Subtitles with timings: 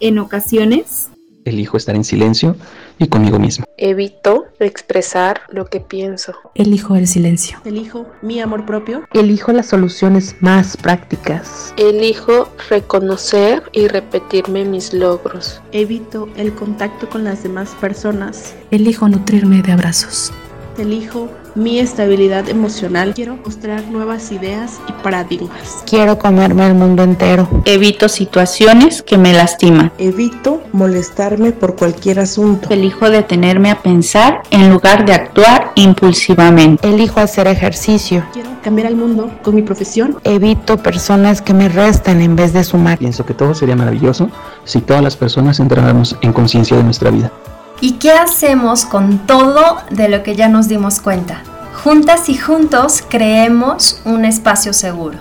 [0.00, 1.10] En ocasiones,
[1.46, 2.56] elijo estar en silencio
[2.98, 3.64] y conmigo mismo.
[3.78, 6.34] Evito expresar lo que pienso.
[6.54, 7.58] Elijo el silencio.
[7.64, 9.04] Elijo mi amor propio.
[9.14, 11.72] Elijo las soluciones más prácticas.
[11.78, 15.62] Elijo reconocer y repetirme mis logros.
[15.72, 18.54] Evito el contacto con las demás personas.
[18.70, 20.32] Elijo nutrirme de abrazos.
[20.78, 23.14] Elijo mi estabilidad emocional.
[23.14, 25.82] Quiero mostrar nuevas ideas y paradigmas.
[25.86, 27.48] Quiero comerme el mundo entero.
[27.64, 29.90] Evito situaciones que me lastiman.
[29.98, 32.68] Evito molestarme por cualquier asunto.
[32.70, 36.88] Elijo detenerme a pensar en lugar de actuar impulsivamente.
[36.88, 38.24] Elijo hacer ejercicio.
[38.32, 40.18] Quiero cambiar al mundo con mi profesión.
[40.24, 42.98] Evito personas que me restan en vez de sumar.
[42.98, 44.28] Pienso que todo sería maravilloso
[44.64, 47.32] si todas las personas entráramos en conciencia de nuestra vida.
[47.78, 51.42] ¿Y qué hacemos con todo de lo que ya nos dimos cuenta?
[51.84, 55.18] Juntas y juntos creemos un espacio seguro.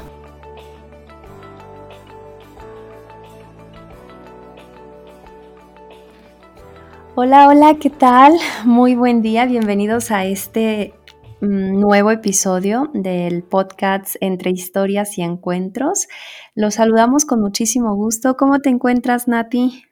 [7.16, 8.34] Hola, hola, ¿qué tal?
[8.64, 10.94] Muy buen día, bienvenidos a este
[11.42, 16.08] mm, nuevo episodio del podcast Entre Historias y Encuentros.
[16.56, 18.38] Los saludamos con muchísimo gusto.
[18.38, 19.84] ¿Cómo te encuentras, Nati?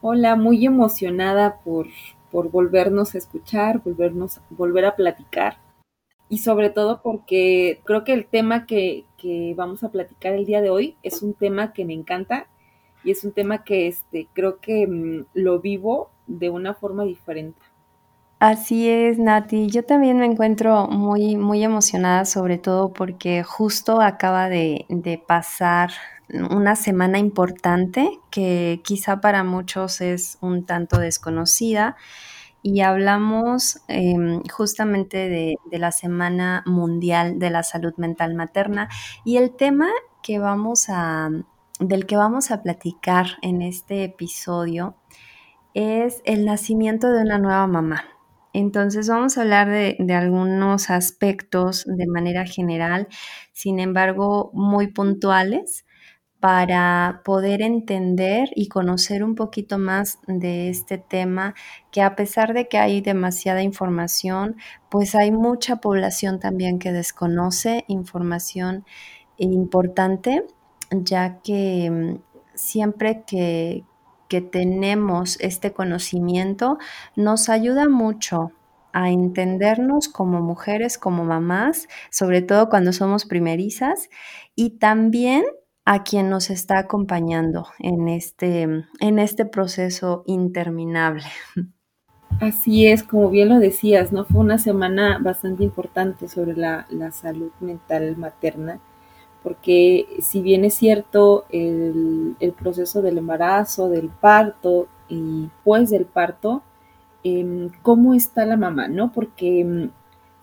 [0.00, 1.88] Hola, muy emocionada por,
[2.30, 5.58] por volvernos a escuchar, volvernos, volver a platicar.
[6.28, 10.60] Y sobre todo porque creo que el tema que, que vamos a platicar el día
[10.60, 12.46] de hoy es un tema que me encanta
[13.02, 17.58] y es un tema que este, creo que mm, lo vivo de una forma diferente.
[18.38, 19.68] Así es, Nati.
[19.68, 25.90] Yo también me encuentro muy, muy emocionada, sobre todo porque justo acaba de, de pasar
[26.50, 31.96] una semana importante que quizá para muchos es un tanto desconocida
[32.62, 38.88] y hablamos em, justamente de, la Semana Mundial de la Salud Mental Materna
[39.24, 39.88] y el tema
[40.22, 41.30] que vamos a,
[41.80, 44.96] del que vamos a platicar en este episodio
[45.74, 48.04] es el nacimiento de una nueva mamá.
[48.52, 53.06] Entonces vamos a hablar de, algunos aspectos de manera general,
[53.52, 55.84] sin embargo muy puntuales,
[56.40, 61.54] para poder entender y conocer un poquito más de este tema,
[61.90, 64.56] que a pesar de que hay demasiada información,
[64.88, 68.84] pues hay mucha población también que desconoce información
[69.36, 70.44] importante,
[70.90, 72.22] ya que mm,
[72.54, 73.84] siempre que,
[74.28, 76.78] que tenemos este conocimiento
[77.16, 78.52] nos ayuda mucho
[78.92, 84.08] a entendernos como mujeres, como mamás, sobre todo cuando somos primerizas,
[84.54, 85.44] y también
[85.90, 88.60] a quien nos está acompañando en este,
[89.00, 91.24] en este proceso interminable.
[92.40, 94.26] Así es, como bien lo decías, ¿no?
[94.26, 98.80] Fue una semana bastante importante sobre la, la salud mental materna,
[99.42, 106.04] porque si bien es cierto el, el, proceso del embarazo, del parto y pues del
[106.04, 106.62] parto,
[107.24, 109.10] eh, ¿cómo está la mamá, no?
[109.10, 109.90] Porque em,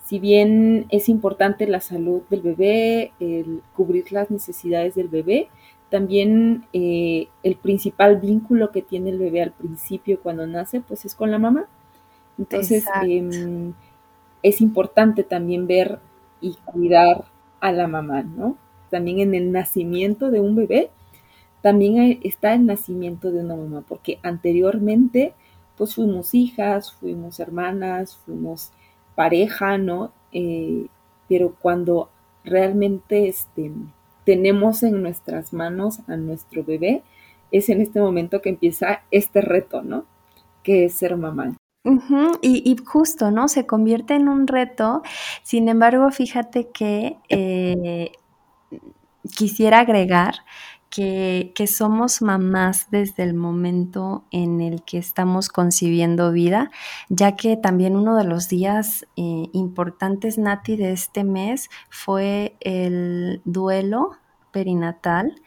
[0.06, 5.50] si bien es importante la salud del bebé, el cubrir las necesidades del bebé,
[5.90, 11.16] también eh, el principal vínculo que tiene el bebé al principio cuando nace, pues es
[11.16, 11.68] con la mamá.
[12.38, 13.72] Entonces, eh,
[14.44, 15.98] es importante también ver
[16.40, 17.26] y cuidar
[17.60, 18.58] a la mamá, ¿no?
[18.92, 20.92] También en el nacimiento de un bebé,
[21.62, 25.34] también está el nacimiento de una mamá, porque anteriormente,
[25.78, 28.72] pues fuimos hijas, fuimos hermanas, fuimos
[29.16, 30.12] pareja, ¿no?
[30.32, 30.88] Eh,
[31.28, 32.10] pero cuando
[32.44, 33.72] realmente este,
[34.26, 37.04] tenemos en nuestras manos a nuestro bebé,
[37.52, 40.06] es en este momento que empieza este reto, ¿no?
[40.64, 41.56] Que es ser mamá.
[41.84, 43.48] Uh y, y, justo, ¿no?
[43.48, 45.04] Se convierte en un reto.
[45.44, 48.12] Sin embargo, fíjate que eh,
[49.36, 50.36] quisiera agregar
[50.96, 56.72] que, somos mamás desde el momento en el que estamos concibiendo vida,
[57.10, 63.42] ya que también uno de los días eh, importantes, Nati, de este mes fue el
[63.44, 64.12] duelo
[64.52, 65.42] perinatal.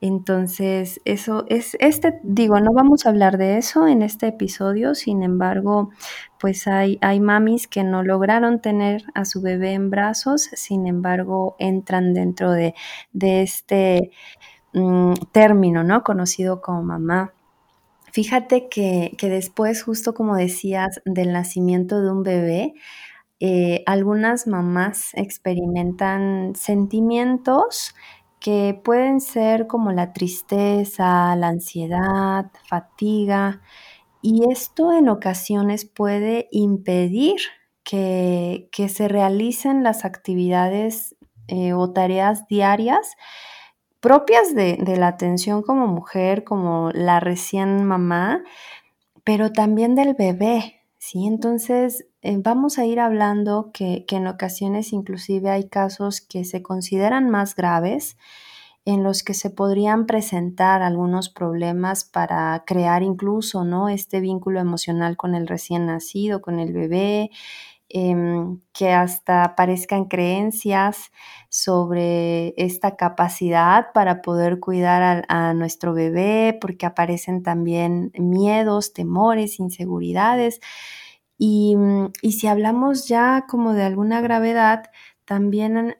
[0.00, 5.22] Entonces, eso es, este, digo, no vamos a hablar de eso en este episodio, sin
[5.22, 5.90] embargo,
[6.38, 11.56] pues hay, hay mamis que no lograron tener a su bebé en brazos, sin embargo,
[11.58, 12.74] entran dentro de,
[13.12, 14.12] de este
[14.74, 16.02] Mm, término, ¿no?
[16.04, 17.32] Conocido como mamá.
[18.12, 22.74] Fíjate que, que, después, justo como decías, del nacimiento de un bebé,
[23.40, 27.94] eh, algunas mamás experimentan sentimientos
[28.40, 33.62] que pueden ser como la tristeza, la ansiedad, fatiga,
[34.22, 37.36] y esto en ocasiones puede impedir
[37.84, 41.16] que, que se realicen las actividades
[41.48, 43.16] eh, o tareas diarias
[44.00, 48.42] propias de, de, la atención como mujer, como la recién mamá,
[49.24, 51.26] pero también del bebé, ¿sí?
[51.26, 56.62] Entonces, eh, vamos a ir hablando que, que, en ocasiones inclusive hay casos que se
[56.62, 58.16] consideran más graves,
[58.84, 63.90] en los que se podrían presentar algunos problemas para crear incluso, ¿no?
[63.90, 67.30] Este vínculo emocional con el recién nacido, con el bebé,
[67.88, 71.10] que hasta aparezcan creencias
[71.48, 80.60] sobre esta capacidad para poder cuidar a, nuestro bebé, porque aparecen también miedos, temores, inseguridades.
[81.38, 84.90] Y, mm, y si hablamos ya como de alguna gravedad,
[85.24, 85.94] también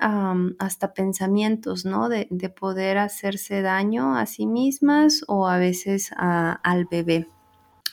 [0.58, 2.08] hasta pensamientos, ¿no?
[2.08, 7.28] De, de, poder hacerse daño a sí mismas o a veces a, al bebé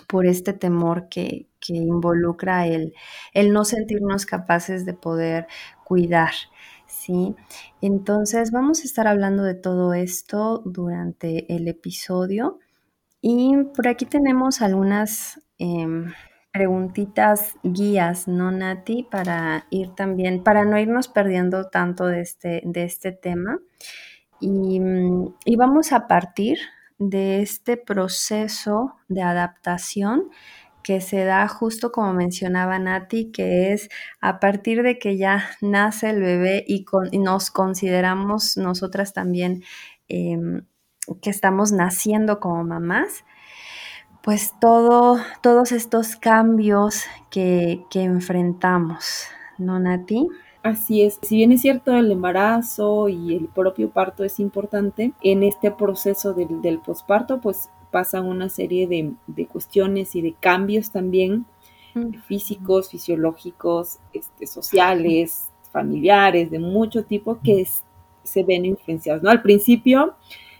[0.07, 2.93] por este temor que, que involucra el,
[3.33, 5.47] el, no sentirnos capaces de poder
[5.83, 6.33] cuidar.
[6.87, 7.35] ¿sí?
[7.81, 12.59] Entonces vamos a estar hablando de todo esto durante el episodio
[13.21, 15.87] y por aquí tenemos algunas eh,
[16.55, 19.03] preguntitas guías, ¿no, Nati?
[19.03, 23.59] Para ir también, para no irnos perdiendo tanto de este, de este tema.
[24.39, 24.79] Y,
[25.43, 26.59] y vamos a partir
[26.97, 30.29] de este proceso de adaptación
[30.85, 33.89] que se da justo como mencionaba Nati, que es
[34.21, 36.85] a partir de que ya nace el bebé y,
[37.17, 39.63] nos consideramos nosotras también
[40.09, 40.37] eh,
[41.23, 43.25] que estamos naciendo como mamás,
[44.21, 49.23] pues todo, todos estos cambios que, que enfrentamos,
[49.57, 50.27] ¿no, Nati?
[50.61, 55.41] Así es, si bien es cierto el embarazo y el propio parto es importante, en
[55.41, 60.91] este proceso del, del posparto pues pasan una serie de, de, cuestiones y de cambios
[60.91, 61.45] también
[62.27, 67.85] físicos, fisiológicos, este, sociales, familiares, de mucho tipo que es,
[68.23, 69.29] se ven influenciados, ¿no?
[69.29, 70.15] Al principio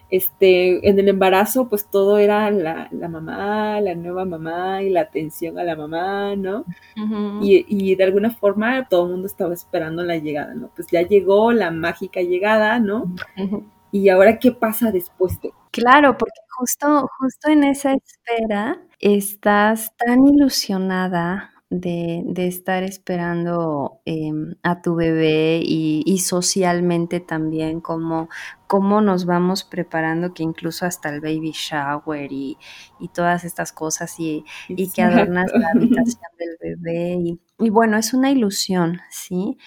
[0.10, 5.02] este, en el embarazo, pues todo era la, la, mamá, la nueva mamá y la
[5.02, 6.60] atención a la mamá, ¿no?
[6.96, 7.40] Uh -huh.
[7.44, 10.70] y, y, de alguna forma todo el mundo estaba esperando la llegada, ¿no?
[10.74, 13.12] Pues ya llegó la mágica llegada, ¿no?
[13.36, 13.64] Uh -huh.
[13.92, 15.52] Y ahora, ¿qué pasa después de?
[15.72, 24.32] Claro, porque justo, justo en esa espera estás tan ilusionada de, de, estar esperando eh,
[24.64, 28.30] a tu bebé y, y, socialmente también cómo,
[28.68, 32.58] cómo nos vamos preparando, que incluso hasta el baby shower y,
[33.00, 37.18] y todas estas cosas y, y, que adornas la habitación del bebé.
[37.20, 39.58] Y, y bueno, es una ilusión, ¿sí?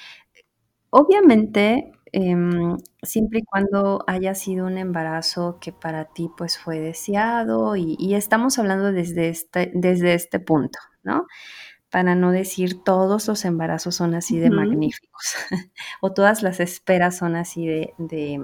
[0.90, 2.36] Obviamente eh,
[3.02, 8.14] siempre y cuando haya sido un embarazo que para ti pues fue deseado y, y
[8.14, 11.26] estamos hablando desde este, desde este punto, ¿no?
[11.90, 14.56] Para no decir todos los embarazos son así de uh -huh.
[14.56, 15.36] magníficos
[16.02, 18.40] o todas las esperas son así de, de,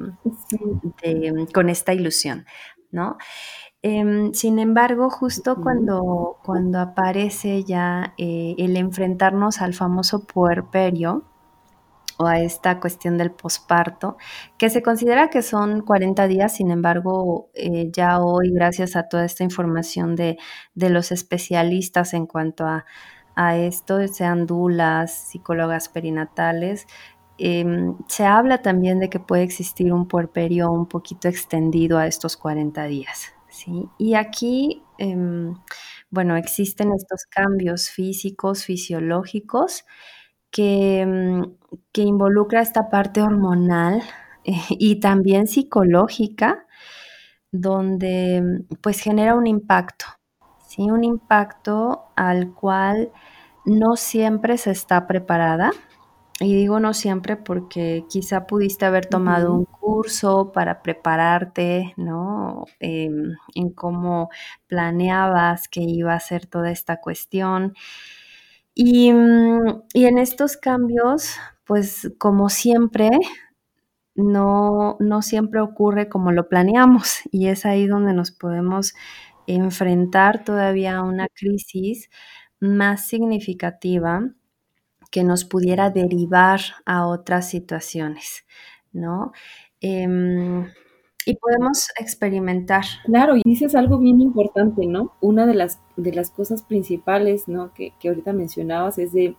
[1.02, 2.46] de con esta ilusión,
[2.90, 3.18] ¿no?
[3.82, 11.24] Eh, sin embargo, justo cuando, cuando aparece ya eh, el enfrentarnos al famoso puerperio,
[12.18, 14.16] o a esta cuestión del posparto,
[14.58, 19.24] que se considera que son 40 días, sin embargo, eh, ya hoy, gracias a toda
[19.24, 20.38] esta información de,
[20.74, 22.84] de los especialistas en cuanto a,
[23.34, 26.86] a, esto, sean dulas, psicólogas perinatales,
[27.38, 27.64] eh,
[28.08, 32.84] se habla también de que puede existir un puerperio un poquito extendido a estos 40
[32.84, 33.32] días.
[33.48, 33.88] ¿sí?
[33.98, 35.16] Y aquí, eh,
[36.10, 39.84] bueno, existen estos cambios físicos, fisiológicos,
[40.54, 41.42] que, mm,
[41.92, 44.02] que involucra esta parte hormonal
[44.44, 46.66] eh, y también psicológica,
[47.50, 50.06] donde mm, pues genera un impacto,
[50.68, 50.82] ¿sí?
[50.90, 53.10] Un impacto al cual
[53.64, 55.72] no siempre se está preparada.
[56.40, 59.58] Y digo no siempre porque quizá pudiste haber tomado uh -huh.
[59.60, 62.64] un curso para prepararte, ¿no?
[62.80, 63.08] Eh,
[63.54, 64.30] en cómo
[64.66, 67.74] planeabas que iba a ser toda esta cuestión.
[68.76, 73.10] Y, mm, y, en estos cambios, pues como siempre,
[74.14, 78.94] no, no siempre ocurre como lo planeamos y es ahí donde nos podemos
[79.46, 82.10] enfrentar todavía a una crisis
[82.60, 84.30] más significativa
[85.10, 88.46] que nos pudiera derivar a otras situaciones,
[88.92, 89.32] ¿no?
[89.80, 90.06] Eh,
[91.26, 92.84] y podemos experimentar.
[93.04, 95.12] Claro, y dices algo bien importante, ¿no?
[95.20, 97.72] Una de las, de las cosas principales, ¿no?
[97.74, 99.36] Que, que ahorita mencionabas es de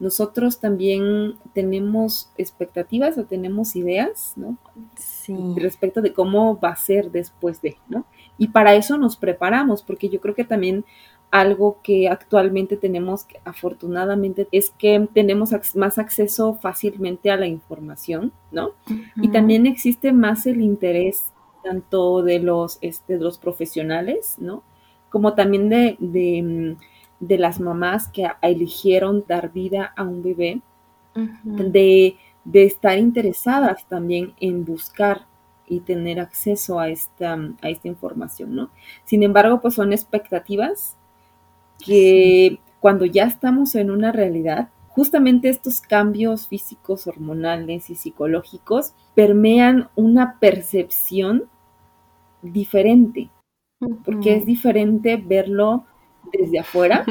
[0.00, 4.56] nosotros también tenemos expectativas o tenemos ideas, ¿no?
[4.96, 5.34] Sí.
[5.56, 8.06] Respecto de cómo va a ser después de, ¿no?
[8.36, 10.84] Y para eso nos preparamos, porque yo creo que también
[11.30, 18.68] algo que actualmente tenemos, afortunadamente, es que tenemos más acceso fácilmente a la información, ¿no?
[18.68, 19.02] Uh -huh.
[19.22, 21.32] Y también existe más el interés
[21.62, 24.62] tanto de los, este, de los profesionales, ¿no?
[25.10, 26.76] Como también de, de,
[27.20, 30.62] de las mamás que eligieron dar vida a un bebé,
[31.44, 35.26] de, de estar interesadas también en buscar
[35.66, 38.70] y tener acceso a esta, a esta información, ¿no?
[39.04, 40.96] Sin embargo, pues son expectativas
[41.84, 49.88] que cuando ya estamos en una realidad, justamente estos cambios físicos, hormonales y psicológicos permean
[49.94, 51.44] una percepción
[52.42, 53.30] diferente,
[54.04, 55.84] porque es diferente verlo
[56.32, 57.04] desde afuera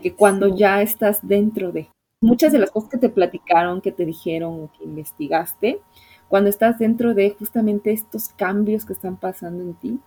[0.00, 1.88] que cuando ya estás dentro de.
[2.20, 5.80] Muchas de las cosas que te platicaron, que te dijeron o que investigaste,
[6.28, 9.98] cuando estás dentro de justamente estos cambios que están pasando en ti,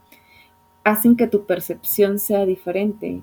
[0.85, 3.21] hacen que tu percepción sea diferente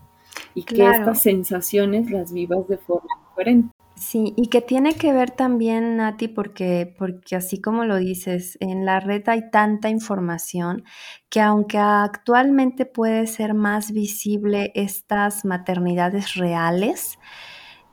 [0.54, 3.74] y que estas sensaciones las vivas de forma diferente.
[3.94, 8.84] Sí, y que tiene que ver también, Nati, porque, porque así como lo dices, en
[8.84, 10.84] la red hay tanta información
[11.28, 17.18] que aunque actualmente puede ser más visible estas maternidades reales,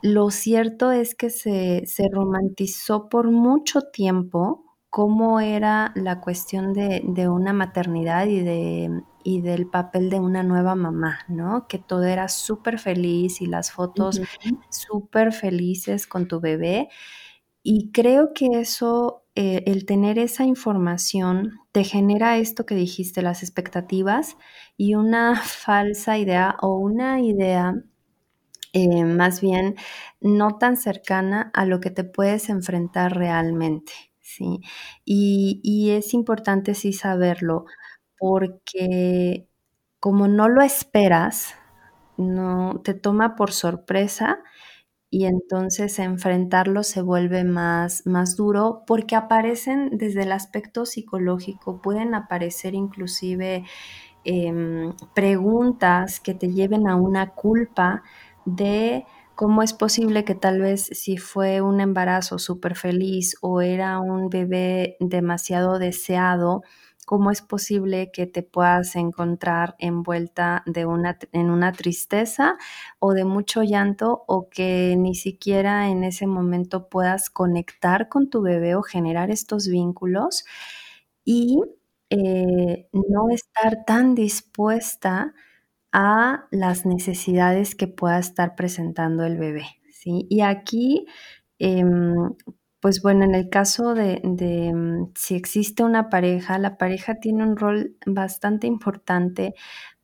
[0.01, 7.29] lo cierto es que se, se romantizó por mucho tiempo cómo era la cuestión de,
[7.29, 11.67] una maternidad y, de, y del papel de una nueva mamá, ¿no?
[11.67, 14.21] Que todo era súper feliz y las fotos
[14.69, 16.89] súper felices con tu bebé.
[17.61, 23.43] Y creo que eso, eh, el tener esa información, te genera esto que dijiste, las
[23.43, 24.37] expectativas
[24.75, 27.75] y una falsa idea o una idea
[28.73, 29.75] eh, más bien
[30.21, 34.08] no tan cercana a lo que te puedes enfrentar realmente.
[34.29, 34.61] ¿Sí?
[35.05, 37.65] Y, es importante sí saberlo
[38.17, 39.47] porque
[39.99, 41.55] como no lo esperas,
[42.17, 44.39] no te toma por sorpresa
[45.09, 52.15] y entonces enfrentarlo se vuelve más, más duro porque aparecen desde el aspecto psicológico, pueden
[52.15, 53.65] aparecer inclusive
[54.25, 58.03] em, preguntas que te lleven a una culpa
[58.45, 59.05] de
[59.39, 64.29] ¿Cómo es posible que tal vez si fue un embarazo súper feliz o era un
[64.29, 66.61] bebé demasiado deseado,
[67.05, 72.57] cómo es posible que te puedas encontrar envuelta de una, en una tristeza
[72.99, 78.41] o de mucho llanto o que ni siquiera en ese momento puedas conectar con tu
[78.41, 80.43] bebé o generar estos vínculos
[81.23, 81.61] y
[82.09, 85.48] eh, no estar tan dispuesta a
[86.51, 89.65] las necesidades que pueda estar presentando el bebé.
[89.91, 90.27] ¿sí?
[90.29, 91.05] Y aquí,
[91.59, 92.13] em,
[92.81, 94.21] pues bueno, en el caso de,
[94.73, 99.53] mm, si existe una pareja, la pareja tiene un rol bastante importante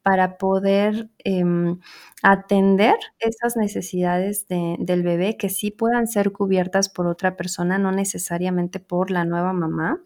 [0.04, 1.80] para poder em,
[2.24, 8.80] atender esas necesidades del bebé que sí puedan ser cubiertas por otra persona, no necesariamente
[8.80, 10.00] por la nueva mamá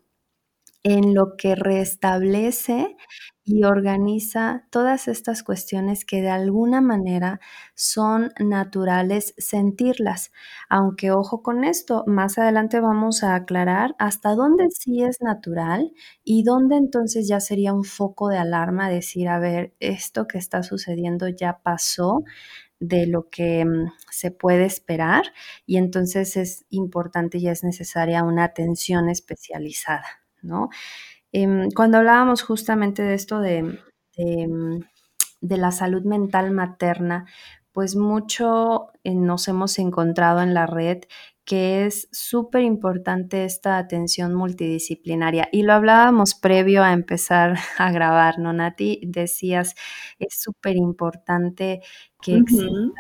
[0.84, 2.96] en lo que restablece
[3.44, 7.40] y organiza todas estas cuestiones que de alguna manera
[7.76, 10.32] son naturales sentirlas.
[10.70, 15.92] Aunque ojo con esto, más adelante vamos a aclarar hasta dónde sí es natural
[16.24, 20.62] y dónde entonces ya sería un foco de alarma decir, a ver, esto que está
[20.64, 22.24] sucediendo ya pasó
[22.80, 25.24] de lo que mm, se puede esperar
[25.66, 30.19] y entonces es importante y es necesaria una atención especializada.
[30.42, 30.70] ¿No?
[31.32, 33.80] Em, cuando hablábamos justamente de esto de,
[34.16, 37.26] de, la salud mental materna,
[37.72, 41.04] pues mucho eh, nos hemos encontrado en la red
[41.50, 45.50] que es súper importante esta atención multidisciplinaria.
[45.52, 49.02] Y lo hablábamos previo a empezar a grabar, ¿no, Nati?
[49.04, 49.74] Decías,
[50.20, 51.82] es súper importante
[52.22, 52.94] que existan,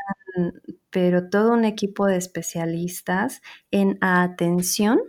[0.89, 4.99] pero todo un equipo de especialistas en atención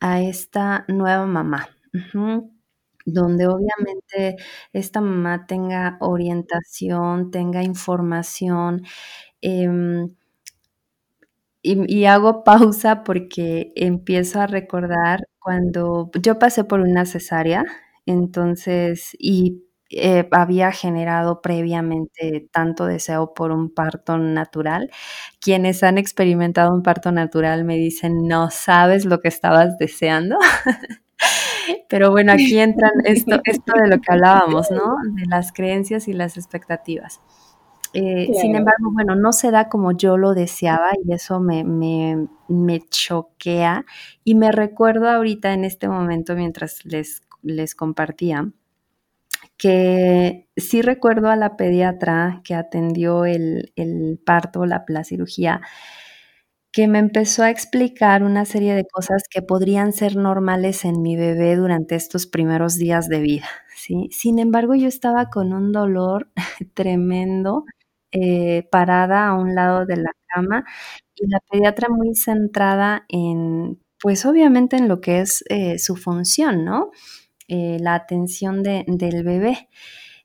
[0.00, 1.68] a esta nueva mamá.
[3.06, 4.36] Donde obviamente
[4.72, 8.82] esta mamá tenga orientación, tenga información.
[9.42, 10.14] Em,
[11.62, 17.64] y, hago pausa porque empiezo a recordar cuando yo pasé por una cesárea,
[18.06, 24.90] entonces, y eh, había generado previamente tanto deseo por un parto natural.
[25.40, 30.38] Quienes han experimentado un parto natural me dicen, no sabes lo que estabas deseando.
[31.88, 34.94] Pero bueno, aquí entran esto, esto de lo que hablábamos, ¿no?
[35.16, 37.20] De las creencias y las expectativas.
[37.92, 42.28] Eh, sin embargo, bueno, no se da como yo lo deseaba y eso me, me,
[42.48, 43.84] me, choquea.
[44.22, 48.52] Y me recuerdo ahorita en este momento mientras les, les compartía
[49.60, 53.72] que sí recuerdo a la pediatra que atendió el,
[54.26, 55.60] parto, la, la cirugía,
[56.72, 61.16] que me empezó a explicar una serie de cosas que podrían ser normales en mi
[61.16, 64.08] bebé durante estos primeros días de vida, ¿sí?
[64.12, 66.30] Sin embargo, yo estaba con un dolor
[66.74, 67.64] tremendo,
[68.12, 70.64] eh, parada a un lado de la cama
[71.16, 76.64] y la pediatra muy centrada en, pues obviamente en lo que es eh, su función,
[76.64, 76.90] ¿no?
[77.52, 79.68] Eh, la atención de, del bebé.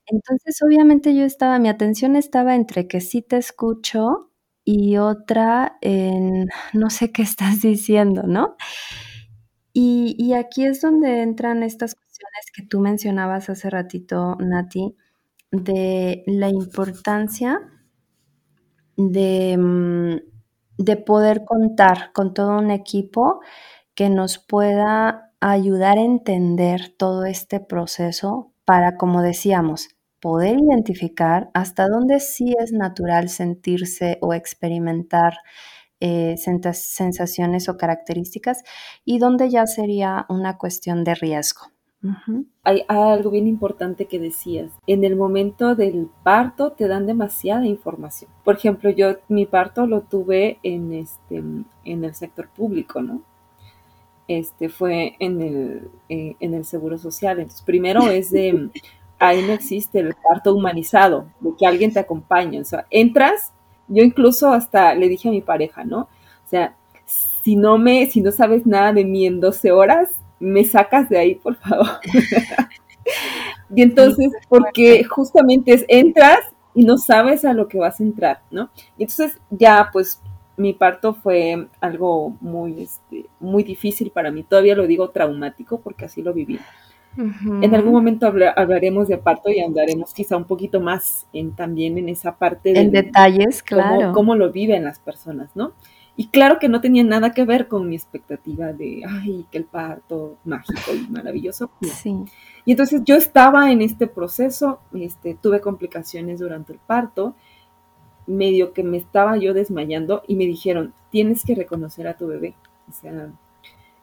[0.07, 4.31] Entonces, obviamente yo estaba, mi atención estaba entre que sí te escucho
[4.65, 8.57] y otra en no sé qué estás diciendo, ¿no?
[9.73, 14.95] Y, y aquí es donde entran estas cuestiones que tú mencionabas hace ratito, Nati,
[15.51, 17.59] de la importancia
[18.97, 20.15] de, mm,
[20.77, 23.41] de poder contar con todo un equipo
[23.95, 31.87] que nos pueda ayudar a entender todo este proceso para, como decíamos, poder identificar hasta
[31.87, 35.35] dónde sí es natural sentirse o experimentar
[35.99, 38.63] eh, sensaciones o características
[39.03, 41.67] y dónde ya sería una cuestión de riesgo.
[42.63, 44.71] hay, algo bien importante que decías.
[44.87, 48.31] En el momento del parto te dan demasiada información.
[48.43, 53.34] Por ejemplo, yo mi parto lo tuve en este en el sector público, ¿no?
[54.27, 57.39] Este fue en el, eh, en el seguro social.
[57.39, 58.69] Entonces, primero es de
[59.19, 62.59] ahí no existe el parto humanizado, de que alguien te acompañe.
[62.59, 63.53] O sea, entras,
[63.87, 66.01] yo incluso hasta le dije a mi pareja, ¿no?
[66.01, 70.63] O sea, si no me, si no sabes nada de mí en 12 horas, me
[70.63, 71.99] sacas de ahí, por favor.
[73.75, 76.39] y entonces, porque justamente es, entras
[76.73, 78.69] y no sabes a lo que vas a entrar, ¿no?
[78.97, 80.21] Y entonces ya, pues,
[80.57, 84.43] mi parto fue algo muy, este, muy difícil para mí.
[84.43, 86.59] Todavía lo digo traumático porque así lo viví.
[87.17, 92.09] En algún momento hablaremos de parto y andaremos quizá un poquito más en, también en
[92.09, 92.81] esa parte de...
[92.81, 94.11] En detalles, claro.
[94.11, 95.71] Cómo, lo viven las personas, ¿no?
[96.17, 99.65] Y claro que no tenía nada que ver con mi expectativa de, ay, que el
[99.65, 101.71] parto mágico y maravilloso.
[101.81, 102.15] Sí.
[102.65, 107.35] Y entonces yo estaba en este proceso, este, tuve complicaciones durante el parto,
[108.27, 112.55] medio que me estaba yo desmayando y me dijeron, tienes que reconocer a tu bebé.
[112.89, 113.31] O sea,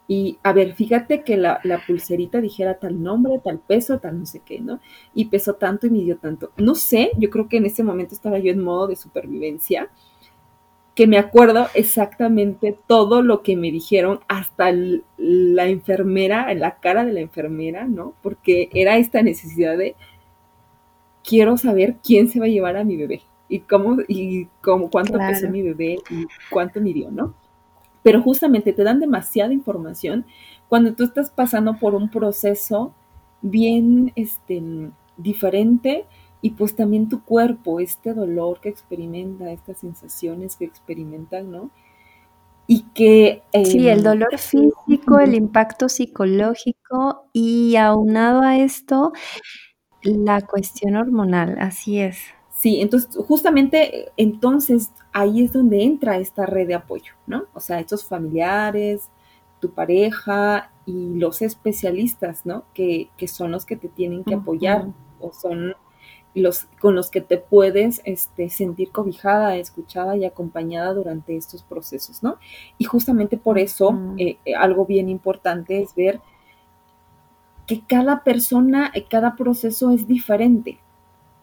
[0.09, 4.41] y a ver, fíjate que la, pulserita dijera tal nombre, tal peso, tal no sé
[4.45, 4.81] qué, ¿no?
[5.15, 6.51] Y pesó tanto y midió tanto.
[6.57, 9.89] No sé, yo creo que en ese momento estaba yo en modo de supervivencia,
[10.95, 14.71] que me acuerdo exactamente todo lo que me dijeron, hasta
[15.17, 18.15] la enfermera, la cara de la enfermera, ¿no?
[18.23, 19.97] Porque era esta necesidad de,
[21.25, 25.19] quiero saber quién se va a llevar a mi bebé y cómo, y cómo, cuánto
[25.19, 27.35] pesó mi bebé y cuánto midió, ¿no?
[28.03, 30.27] pero justamente te dan demasiada información
[30.69, 32.95] cuando tú estás pasando por un proceso
[33.41, 34.63] bien este,
[35.17, 36.07] diferente
[36.41, 41.71] y pues también tu cuerpo, este dolor que experimenta, estas sensaciones que experimentan, ¿no?
[42.67, 43.43] Y que...
[43.65, 49.13] sí, el dolor físico, el impacto psicológico y aunado a esto,
[50.03, 52.19] la cuestión hormonal, así es.
[52.63, 57.47] Sí, entonces justamente entonces ahí es donde entra esta red de apoyo, ¿no?
[57.55, 59.09] O sea, estos familiares,
[59.59, 62.63] tu pareja y los especialistas, ¿no?
[62.73, 64.87] Que, son los que te tienen que apoyar
[65.19, 65.75] o son
[66.37, 72.23] los con los que te puedes este, sentir cobijada, escuchada y acompañada durante estos procesos,
[72.23, 72.37] ¿no?
[72.79, 76.21] Y justamente por eso eh, eh, algo bien importante es ver
[77.67, 80.79] que cada persona, eh, cada proceso es diferente,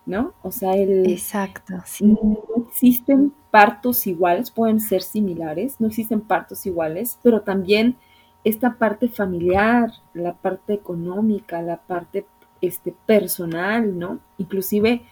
[0.09, 0.33] ¿no?
[0.41, 7.19] O sea, el, Exacto, no existen partos iguales, pueden ser similares, no existen partos iguales,
[7.21, 7.95] pero también
[8.43, 12.25] esta parte familiar, la parte económica, la parte
[12.59, 14.19] este, personal, ¿no?
[14.39, 15.03] Inclusive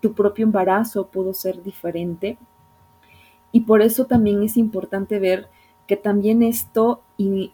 [0.00, 2.38] tu propio embarazo pudo ser diferente.
[3.52, 5.50] Y por eso también es importante ver
[5.86, 7.02] que también esto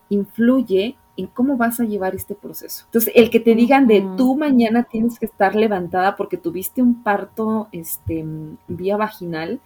[0.08, 2.84] influye en cómo vas a llevar este proceso.
[2.86, 7.02] Entonces, el que te digan de tú mañana tienes que estar levantada porque tuviste un
[7.02, 8.24] parto este,
[8.68, 9.60] vía vaginal,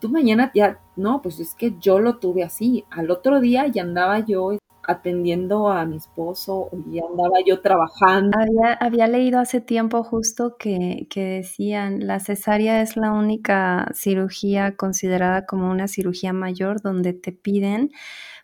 [0.00, 2.84] tú mañana ya, no, pues es que yo lo tuve así.
[2.90, 4.58] Al otro día ya andaba yo
[4.88, 8.38] atendiendo a mi esposo, ya andaba yo trabajando.
[8.38, 14.76] Había, había leído hace tiempo justo que, que decían, la cesárea es la única cirugía
[14.76, 17.90] considerada como una cirugía mayor donde te piden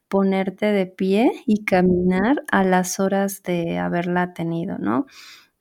[0.09, 5.07] ponerte de pie y caminar a las horas de haberla tenido, ¿no?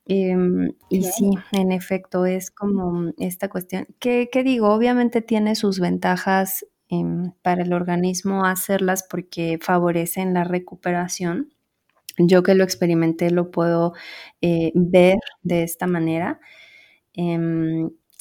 [0.06, 6.66] Em, y sí, en efecto, es como esta cuestión, que, digo, obviamente tiene sus ventajas
[6.90, 11.50] em, para el organismo hacerlas porque favorecen la recuperación.
[12.18, 13.94] Yo que lo experimenté lo puedo
[14.42, 16.40] eh, ver de esta manera.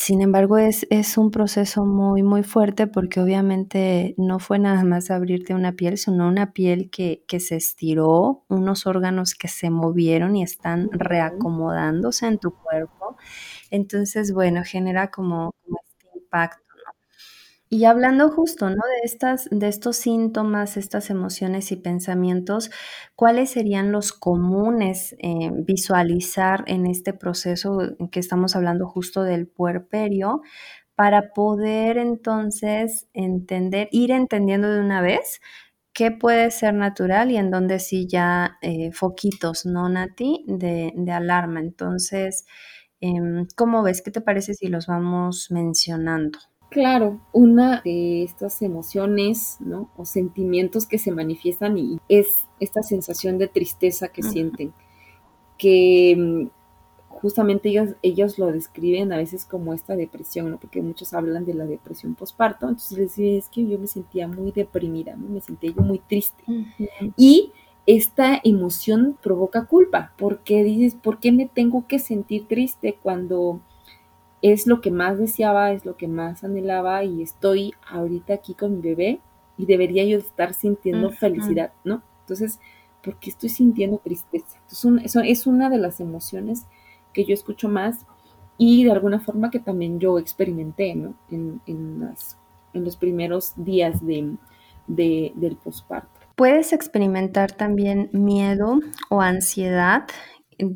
[0.04, 5.10] Sin embargo, es, es, un proceso muy, muy fuerte porque obviamente no fue nada más
[5.10, 10.36] abrirte una piel, sino una piel que, que se estiró, unos órganos que se movieron
[10.36, 13.16] y están reacomodándose en tu cuerpo.
[13.72, 16.63] Entonces, bueno, genera como, como este impacto.
[17.74, 18.76] Y hablando justo, ¿no?
[18.76, 22.70] De estas, de estos síntomas, estas emociones y pensamientos,
[23.16, 27.80] ¿cuáles serían los comunes eh, visualizar en este proceso
[28.12, 30.44] que estamos hablando justo del puerperio
[30.96, 35.42] para poder entonces entender, ir entendiendo de una vez
[35.94, 40.44] qué puede ser natural y en dónde sí ya eh, foquitos, ¿no, Nati?
[40.48, 41.60] De, de alarma.
[41.60, 42.46] Entonces,
[43.02, 44.02] em, ¿cómo ves?
[44.04, 46.40] ¿Qué te parece si los vamos mencionando?
[46.74, 49.90] Claro, una de estas emociones, ¿no?
[49.96, 54.74] O sentimientos que se manifiestan y es esta sensación de tristeza que sienten,
[55.60, 56.48] que mm,
[57.10, 60.58] justamente ellos, ellos lo describen a veces como esta depresión, ¿no?
[60.58, 64.28] Porque muchos hablan de la depresión postparto, entonces les digo, es que yo me sentía
[64.28, 65.30] muy deprimida, ¿no?
[65.30, 66.44] Me sentía yo muy triste.
[67.16, 67.52] Y
[67.86, 73.62] esta emoción provoca culpa, porque dices, ¿por qué me tengo que sentir triste cuando
[74.44, 78.76] es lo que más deseaba, es lo que más anhelaba y estoy ahorita aquí con
[78.76, 79.22] mi bebé
[79.58, 82.04] y debería yo estar sintiendo felicidad, ¿no?
[82.20, 82.60] Entonces,
[83.02, 84.60] ¿por qué estoy sintiendo tristeza?
[84.70, 86.66] Entonces, eso es una de las emociones
[87.14, 88.06] que yo escucho más
[88.58, 91.16] y de alguna forma que también yo experimenté, ¿no?
[91.32, 92.04] En, en,
[92.74, 94.36] los primeros días de,
[94.88, 96.20] del posparto.
[96.36, 98.80] Puedes experimentar también miedo
[99.10, 100.06] o ansiedad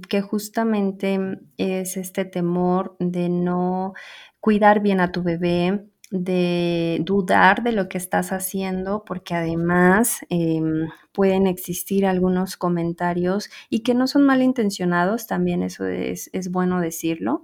[0.09, 1.19] que justamente
[1.57, 3.93] es este temor de no
[4.39, 10.87] cuidar bien a tu bebé, de dudar de lo que estás haciendo, porque además em,
[11.11, 17.43] pueden existir algunos comentarios y que no son malintencionados, también eso es, es bueno decirlo.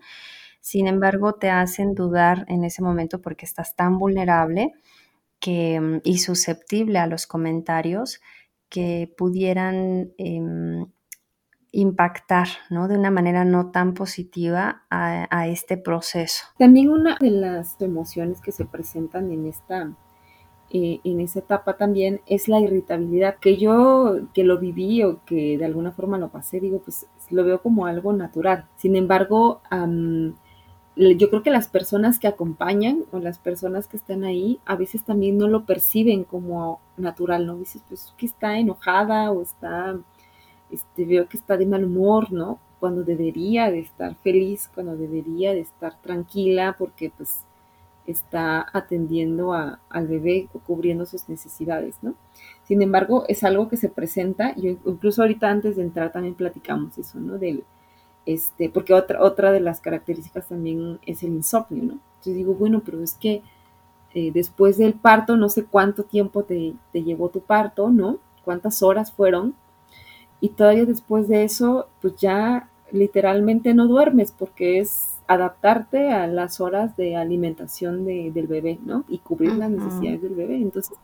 [0.61, 4.71] Sin embargo, te hacen dudar en ese momento porque estás tan vulnerable
[5.39, 8.21] que, y susceptible a los comentarios
[8.69, 10.39] que pudieran eh,
[11.73, 12.87] impactar ¿no?
[12.87, 16.45] de una manera no tan positiva a, este proceso.
[16.57, 19.91] También una de las emociones que se presentan en esta,
[20.69, 25.57] eh, en esa etapa también es la irritabilidad, que yo que lo viví o que
[25.57, 28.67] de alguna forma lo pasé, digo, pues lo veo como algo natural.
[28.77, 29.61] Sin embargo,
[30.95, 35.03] yo creo que las personas que acompañan o las personas que están ahí a veces
[35.03, 37.57] también no lo perciben como natural, ¿no?
[37.57, 39.97] Dices, pues que está enojada o está
[40.73, 42.59] este, veo que está de mal humor, ¿no?
[42.79, 47.43] Cuando debería de estar feliz, cuando debería de estar tranquila, porque pues
[48.05, 52.15] está atendiendo al bebé o cubriendo sus necesidades, ¿no?
[52.65, 56.97] Sin embargo, es algo que se presenta, y incluso ahorita antes de entrar también platicamos
[56.97, 57.37] eso, ¿no?
[57.37, 57.63] Del,
[58.25, 61.93] este, porque otra, otra de las características también es el insomnio, ¿no?
[61.93, 63.41] Entonces digo, bueno, pero es que
[64.13, 68.19] eh, después del parto, no sé cuánto tiempo te, te llevó tu parto, ¿no?
[68.43, 69.55] ¿Cuántas horas fueron?
[70.43, 76.59] Y todavía después de eso, pues ya literalmente no duermes porque es adaptarte a las
[76.59, 79.05] horas de alimentación del bebé, ¿no?
[79.07, 80.57] Y cubrir las necesidades del bebé.
[80.57, 80.97] Entonces,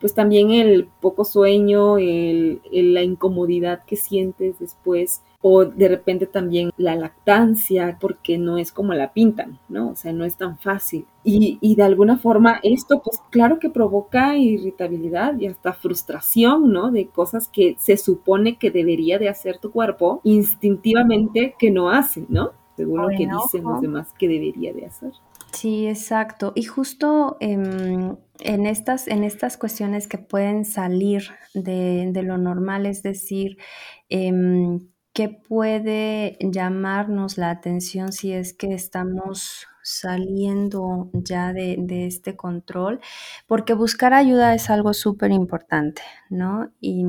[0.00, 6.70] pues también el poco sueño, el, la incomodidad que sientes después, o de repente también
[6.76, 9.90] la lactancia, porque no es como la pintan, ¿no?
[9.90, 11.06] O sea, no es tan fácil.
[11.24, 16.90] Y, y de alguna forma esto, pues claro que provoca irritabilidad y hasta frustración, ¿no?
[16.90, 22.26] De cosas que se supone que debería de hacer tu cuerpo instintivamente que no hace,
[22.28, 22.52] ¿no?
[22.76, 25.12] Según lo que dicen los demás que debería de hacer.
[25.52, 26.52] Sí, exacto.
[26.54, 33.02] Y justo em, en, estas, en estas cuestiones que pueden salir de, lo normal, es
[33.02, 33.58] decir,
[34.08, 42.36] em, ¿qué puede llamarnos la atención si es que estamos saliendo ya de, de este
[42.36, 43.00] control?
[43.46, 46.72] Porque buscar ayuda es algo súper importante, ¿no?
[46.80, 47.04] Y,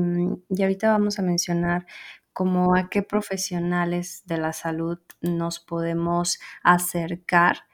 [0.48, 1.86] y ahorita vamos a mencionar
[2.32, 7.67] como a qué profesionales de la salud nos podemos acercar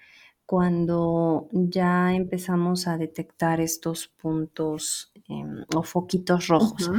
[0.46, 6.90] cuando ya empezamos a detectar estos puntos em, o foquitos rojos.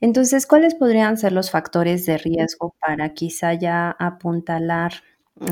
[0.00, 4.92] Entonces, ¿cuáles podrían ser los factores de riesgo para quizá ya apuntalar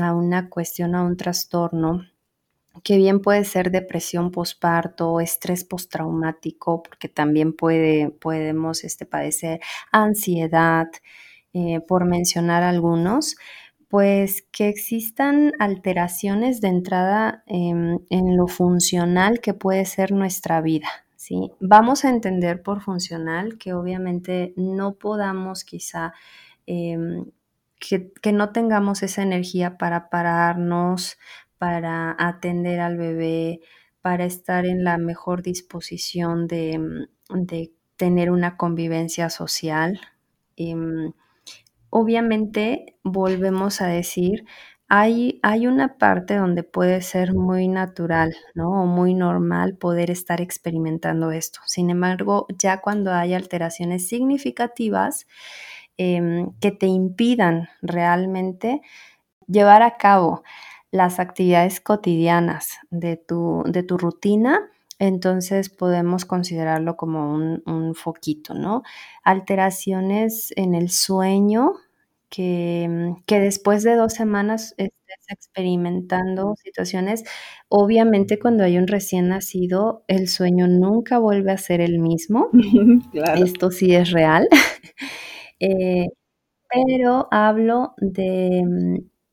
[0.01, 2.03] a una cuestión, a un trastorno?
[2.83, 9.59] que bien puede ser depresión posparto, estrés postraumático, porque también puede, podemos este, padecer
[9.91, 10.87] ansiedad,
[11.53, 13.35] eh, por mencionar algunos,
[13.89, 20.87] pues que existan alteraciones de entrada en lo funcional que puede ser nuestra vida.
[21.19, 21.51] ¿sí?
[21.59, 26.13] Vamos a entender por funcional que obviamente no podamos quizá,
[26.65, 27.25] em,
[27.79, 31.17] que, no tengamos esa energía para pararnos,
[31.57, 33.59] para atender al bebé,
[34.01, 39.99] para estar en la mejor disposición de, de tener una convivencia social.
[40.55, 41.11] Em,
[41.89, 44.45] obviamente, volvemos a decir,
[44.87, 48.83] hay, hay, una parte donde puede ser muy natural, ¿no?
[48.83, 51.59] O muy normal poder estar experimentando esto.
[51.67, 55.27] Sin embargo, ya cuando hay alteraciones significativas
[55.97, 58.81] em, que te impidan realmente
[59.47, 60.43] llevar a cabo
[60.91, 68.83] las actividades cotidianas de tu, de tu rutina, entonces podemos considerarlo como un, foquito, ¿no?
[69.23, 71.73] Alteraciones en el sueño,
[72.29, 77.23] que, que, después de dos semanas estés experimentando situaciones,
[77.69, 82.49] obviamente cuando hay un recién nacido, el sueño nunca vuelve a ser el mismo.
[83.35, 84.47] Esto sí es real.
[85.61, 86.07] Eh,
[86.69, 88.63] pero hablo de,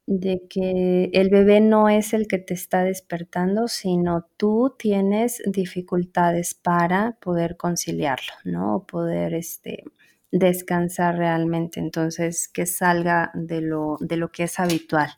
[0.07, 6.55] de que el bebé no es el que te está despertando, sino tú tienes dificultades
[6.55, 8.77] para poder conciliarlo, ¿no?
[8.77, 9.83] O poder este,
[10.31, 15.11] descansar realmente, entonces que salga de lo, de lo que es habitual.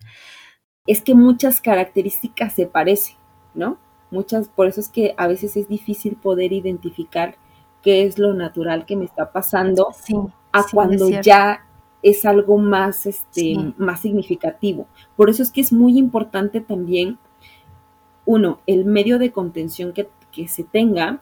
[0.87, 3.17] Es que muchas características se parecen,
[3.55, 3.79] ¿no?
[4.11, 7.37] Muchas, por eso es que a veces es difícil poder identificar
[7.83, 9.89] qué es lo natural que me está pasando
[10.53, 11.68] a cuando ya
[12.03, 14.87] es algo más, este, más significativo.
[15.17, 17.19] Por eso es que es muy importante también,
[18.25, 20.09] uno, el medio de contención que,
[20.47, 21.21] se tenga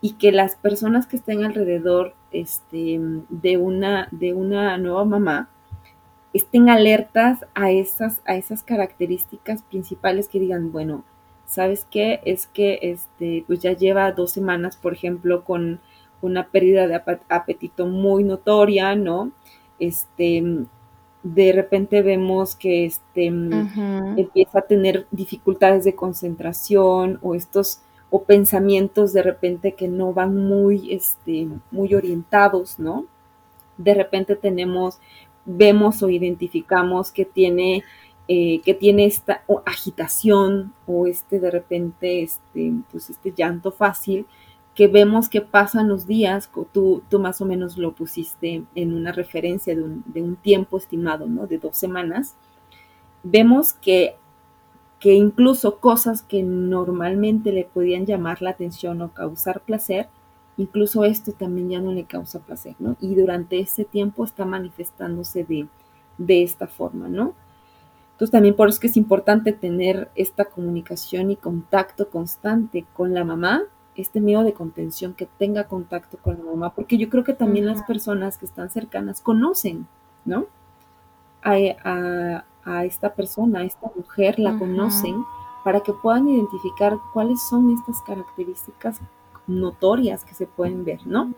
[0.00, 5.48] y que las personas que estén alrededor este, de, una, de una nueva mamá
[6.32, 11.04] estén alertas a esas, a esas características principales que digan, bueno,
[11.46, 12.20] ¿sabes qué?
[12.24, 15.80] Es que este, pues ya lleva dos semanas, por ejemplo, con
[16.20, 19.32] una pérdida de apetito muy notoria, ¿no?
[19.86, 20.42] Este,
[21.22, 29.12] de repente vemos que este, empieza a tener dificultades de concentración o estos o pensamientos
[29.12, 33.06] de repente que no van muy, este, muy orientados, ¿no?
[33.78, 34.98] De repente tenemos,
[35.46, 37.82] vemos o identificamos que tiene,
[38.28, 44.26] eh, que tiene esta agitación o este de repente, este, pues este llanto fácil
[44.74, 49.12] que vemos que pasan los días, tú, tú más o menos lo pusiste en una
[49.12, 51.46] referencia de un, tiempo estimado, ¿no?
[51.46, 52.36] De dos semanas,
[53.22, 54.16] vemos que,
[54.98, 60.08] que incluso cosas que normalmente le podían llamar la atención o causar placer,
[60.56, 62.96] incluso esto también ya no le causa placer, ¿no?
[62.98, 65.68] Y durante ese tiempo está manifestándose de,
[66.16, 67.34] de esta forma, ¿no?
[68.12, 73.12] Entonces también por eso es que es importante tener esta comunicación y contacto constante con
[73.12, 73.64] la mamá
[73.96, 77.66] este miedo de contención, que tenga contacto con la mamá, porque yo creo que también
[77.66, 79.86] las personas que están cercanas conocen,
[80.24, 80.46] ¿no?
[81.42, 82.44] A,
[82.84, 85.24] esta persona, a esta mujer, la conocen
[85.64, 89.00] para que puedan identificar cuáles son estas características
[89.46, 91.32] notorias que se pueden ver, ¿no?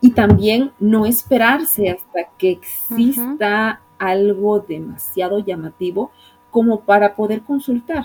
[0.00, 6.10] Y también no esperarse hasta que exista algo demasiado llamativo
[6.50, 8.04] como para poder consultar,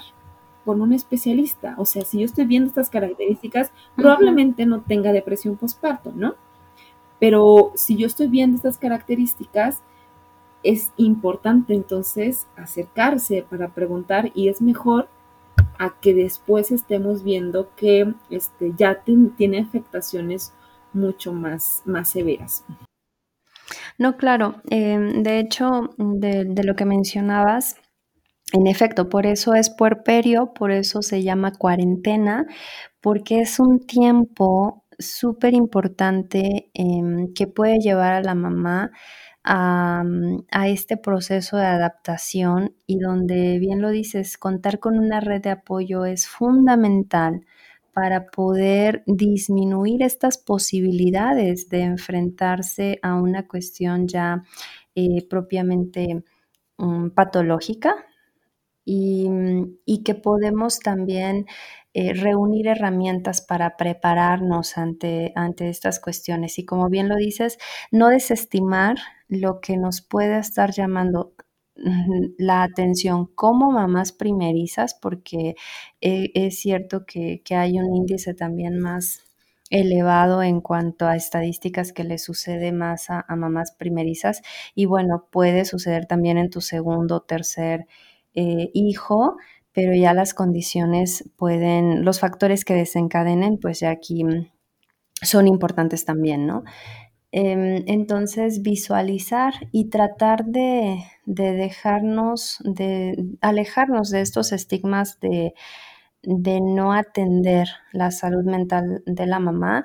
[0.68, 1.76] con un especialista.
[1.78, 6.36] O sea, si yo estoy viendo estas características, probablemente no tenga depresión postparto, ¿no?
[7.22, 9.82] Pero si yo estoy viendo estas características,
[10.64, 15.08] es importante entonces acercarse para preguntar y es mejor
[15.80, 20.52] a que después estemos viendo que este, ya tiene afectaciones
[20.92, 22.66] mucho más, más severas.
[23.98, 24.56] No, claro.
[24.70, 27.78] Em, de hecho, de, de, lo que mencionabas,
[28.54, 32.46] en efecto, por eso es puerperio, por eso se llama cuarentena,
[33.02, 38.92] porque es un tiempo súper importante em, que puede llevar a la mamá
[39.44, 45.20] a, mm, a, este proceso de adaptación y donde, bien lo dices, contar con una
[45.20, 47.46] red de apoyo es fundamental
[47.94, 54.44] para poder disminuir estas posibilidades de enfrentarse a una cuestión ya
[54.96, 56.24] eh, propiamente
[56.78, 57.96] um, patológica,
[58.88, 61.46] Mm, y, que podemos también
[61.94, 66.58] eh, reunir herramientas para prepararnos ante, ante estas cuestiones.
[66.60, 67.58] Y como bien lo dices,
[67.92, 68.98] no desestimar
[69.28, 71.34] lo que nos puede estar llamando
[71.76, 75.56] mm, la atención como mamás primerizas, porque
[76.02, 79.24] eh, es cierto que, hay un índice también más
[79.70, 84.42] elevado en cuanto a estadísticas que le sucede más a, a mamás primerizas
[84.76, 87.86] y bueno, puede suceder también en tu segundo tercer
[88.38, 89.38] eh, hijo,
[89.74, 94.48] pero ya las condiciones pueden, los factores que desencadenen, pues ya aquí mm,
[95.24, 96.64] son importantes también, ¿no?
[97.32, 105.56] Em, entonces, visualizar y tratar de, de, dejarnos, de alejarnos de estos estigmas de,
[106.22, 109.84] de no atender la salud mental de la mamá,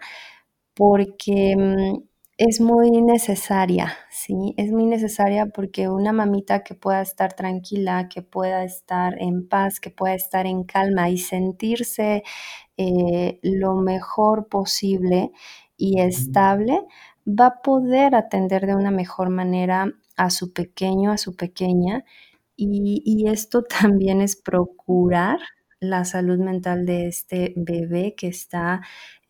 [0.75, 4.55] porque mm, es muy necesaria, ¿sí?
[4.57, 9.81] Es muy necesaria porque una mamita que pueda estar tranquila, que pueda estar en paz,
[9.81, 12.23] que pueda estar en calma y sentirse
[12.77, 15.31] eh, lo mejor posible
[15.77, 16.81] y estable,
[17.29, 22.05] va a poder atender de una mejor manera a su pequeño, a su pequeña.
[22.57, 25.39] Y, y esto también es procurar
[25.81, 28.83] la salud mental de este bebé que está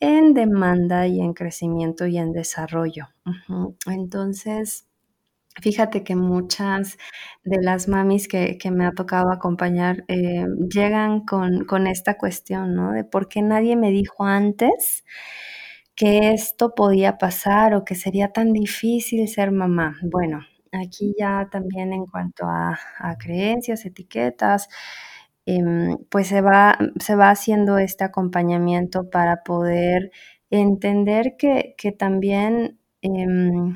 [0.02, 3.06] en demanda y en crecimiento y en desarrollo.
[3.86, 4.88] Entonces,
[5.62, 6.98] fíjate que muchas
[7.44, 12.74] de las mamis que, que me ha tocado acompañar eh, llegan con, con, esta cuestión,
[12.74, 12.90] ¿no?
[12.90, 15.04] De por qué nadie me dijo antes
[15.94, 19.98] que esto podía pasar o que sería tan difícil ser mamá.
[20.02, 20.40] Bueno,
[20.72, 22.76] aquí ya también en cuanto a
[23.20, 24.68] creencias, etiquetas,
[25.46, 30.12] Em, pues se va, se va haciendo este acompañamiento para poder
[30.50, 33.74] entender que, también em,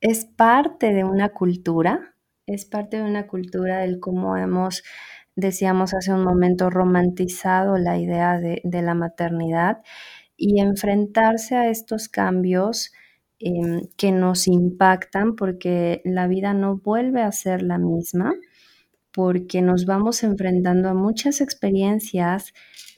[0.00, 2.14] es parte de una cultura,
[2.46, 4.82] es parte de una cultura del cómo hemos,
[5.36, 9.82] decíamos hace un momento, romantizado la idea de, la maternidad
[10.36, 12.92] y enfrentarse a estos cambios
[13.40, 18.34] eh, que nos impactan porque la vida no vuelve a ser la misma
[19.12, 22.52] porque nos vamos enfrentando a muchas experiencias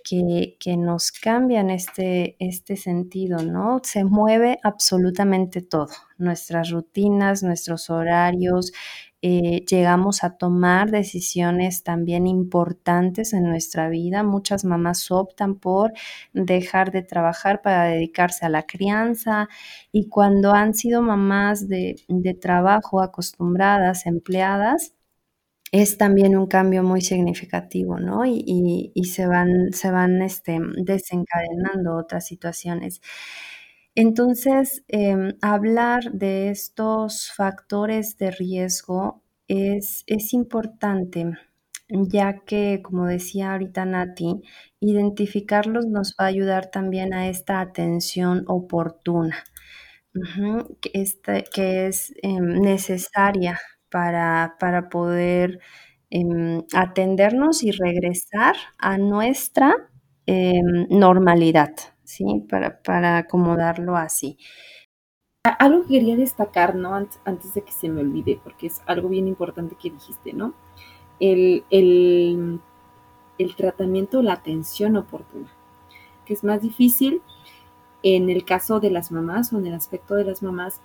[0.04, 3.80] que, que, nos cambian este, este sentido, ¿no?
[3.84, 8.72] Se mueve absolutamente todo, nuestras rutinas, nuestros horarios,
[9.24, 14.24] eh, llegamos a tomar decisiones también importantes en nuestra vida.
[14.24, 15.92] Muchas mamás optan por
[16.32, 19.48] dejar de trabajar para dedicarse a la crianza
[19.92, 24.94] y cuando han sido mamás de, de trabajo acostumbradas, empleadas,
[25.72, 28.26] es también un cambio muy significativo, ¿no?
[28.26, 33.00] Y, y, se van, se van este, desencadenando otras situaciones.
[33.94, 41.32] Entonces, eh, hablar de estos factores de riesgo es, es importante,
[41.88, 44.42] ya que, como decía ahorita Nati,
[44.80, 49.44] identificarlos nos va a ayudar también a esta atención oportuna,
[50.80, 53.58] que, este, que es eh, necesaria
[53.92, 55.60] para, para poder
[56.10, 59.90] eh, atendernos y regresar a nuestra
[60.26, 62.44] eh, normalidad, ¿sí?
[62.48, 64.38] Para, para, acomodarlo así.
[65.44, 66.94] Algo que quería destacar, ¿no?
[66.94, 70.54] Antes, de que se me olvide, porque es algo bien importante que dijiste, ¿no?
[71.20, 72.60] El, el,
[73.38, 75.52] el tratamiento, la atención oportuna,
[76.24, 77.22] que es más difícil
[78.02, 80.80] en el caso de las mamás o en el aspecto de las mamás,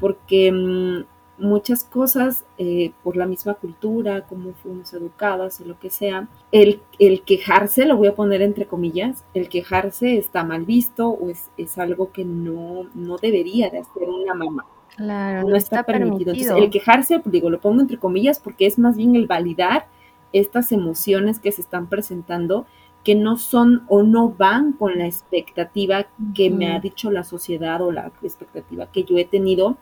[0.00, 5.90] porque mmm, muchas cosas eh, por la misma cultura, cómo fuimos educadas o lo que
[5.90, 6.28] sea.
[6.50, 11.30] El, el, quejarse, lo voy a poner entre comillas, el quejarse está mal visto o
[11.30, 14.66] es, es algo que no, no, debería de hacer una mamá.
[14.96, 16.32] Claro, no, no está, está, permitido.
[16.32, 16.32] permitido.
[16.34, 19.86] Entonces, el quejarse, digo, lo pongo entre comillas porque es más bien el validar
[20.32, 22.66] estas emociones que se están presentando
[23.04, 26.56] que no son o no van con la expectativa que uh -huh.
[26.56, 29.76] me ha dicho la sociedad o la expectativa que yo he tenido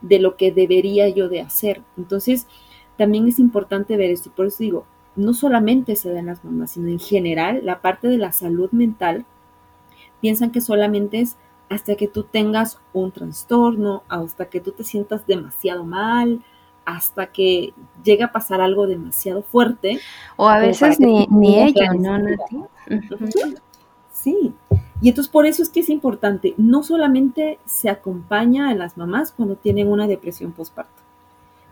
[0.00, 1.82] de lo que debería yo de hacer.
[1.96, 2.46] Entonces,
[2.96, 4.30] también es importante ver esto.
[4.30, 8.08] Por eso digo, no solamente se da en las mamás, sino en general, la parte
[8.08, 9.24] de la salud mental,
[10.20, 11.36] piensan que solamente es
[11.68, 16.42] hasta que tú tengas un trastorno, hasta que tú te sientas demasiado mal,
[16.84, 19.98] hasta que llega a pasar algo demasiado fuerte.
[20.36, 22.64] O a veces ni, ni ¿no, Nati?
[24.12, 24.54] Sí,
[25.00, 29.32] y entonces por eso es que es importante, no solamente se acompaña a las mamás
[29.32, 31.02] cuando tienen una depresión postparto,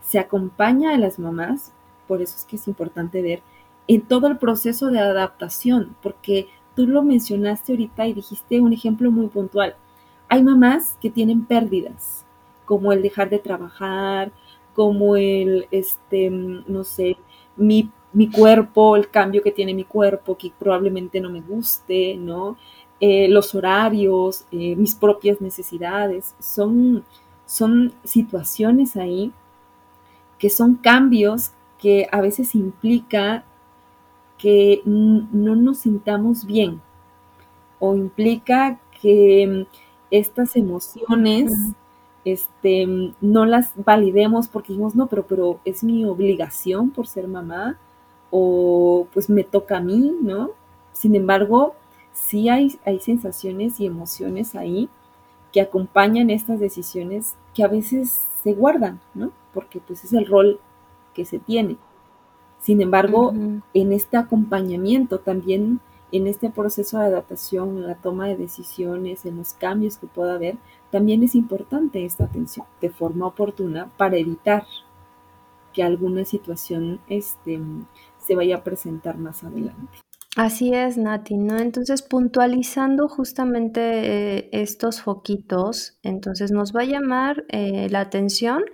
[0.02, 1.72] se acompaña a las mamás,
[2.06, 3.42] por eso es que es importante ver
[3.88, 9.10] en todo el proceso de adaptación, porque tú lo mencionaste ahorita y dijiste un ejemplo
[9.10, 9.76] muy puntual.
[10.28, 12.24] Hay mamás que tienen pérdidas,
[12.64, 14.32] como el dejar de trabajar,
[14.74, 17.16] como el, este, no sé,
[17.56, 22.56] mi, mi cuerpo, el cambio que tiene mi cuerpo, que probablemente no me guste, ¿no?
[23.07, 27.05] Eh, los horarios, eh, mis propias necesidades, son,
[27.44, 29.31] son situaciones ahí
[30.38, 33.44] que son cambios que a veces implica
[34.38, 36.81] que no nos sintamos bien
[37.79, 39.67] o implica que
[40.11, 41.52] estas emociones
[42.25, 47.79] este, no las validemos porque dijimos, no, pero, pero es mi obligación por ser mamá
[48.31, 50.52] o pues me toca a mí, ¿no?
[50.94, 51.75] Sin embargo,
[52.15, 54.88] sí hay, hay sensaciones y emociones ahí
[55.52, 59.31] que acompañan estas decisiones que a veces se guardan, ¿no?
[59.52, 60.58] Porque pues es el rol
[61.12, 61.77] que se tiene.
[62.60, 63.35] Sin embargo,
[63.75, 65.81] en este acompañamiento también,
[66.12, 70.35] en este proceso de adaptación, en la toma de decisiones, en los cambios que pueda
[70.35, 70.56] haber,
[70.90, 74.65] también es importante esta atención de forma oportuna para evitar
[75.75, 77.60] que alguna situación este,
[78.19, 80.04] se vaya a presentar más adelante.
[80.37, 81.58] Así es, Nati, ¿no?
[81.58, 88.64] Entonces, puntualizando justamente eh, estos foquitos, entonces nos va a llamar eh, la atención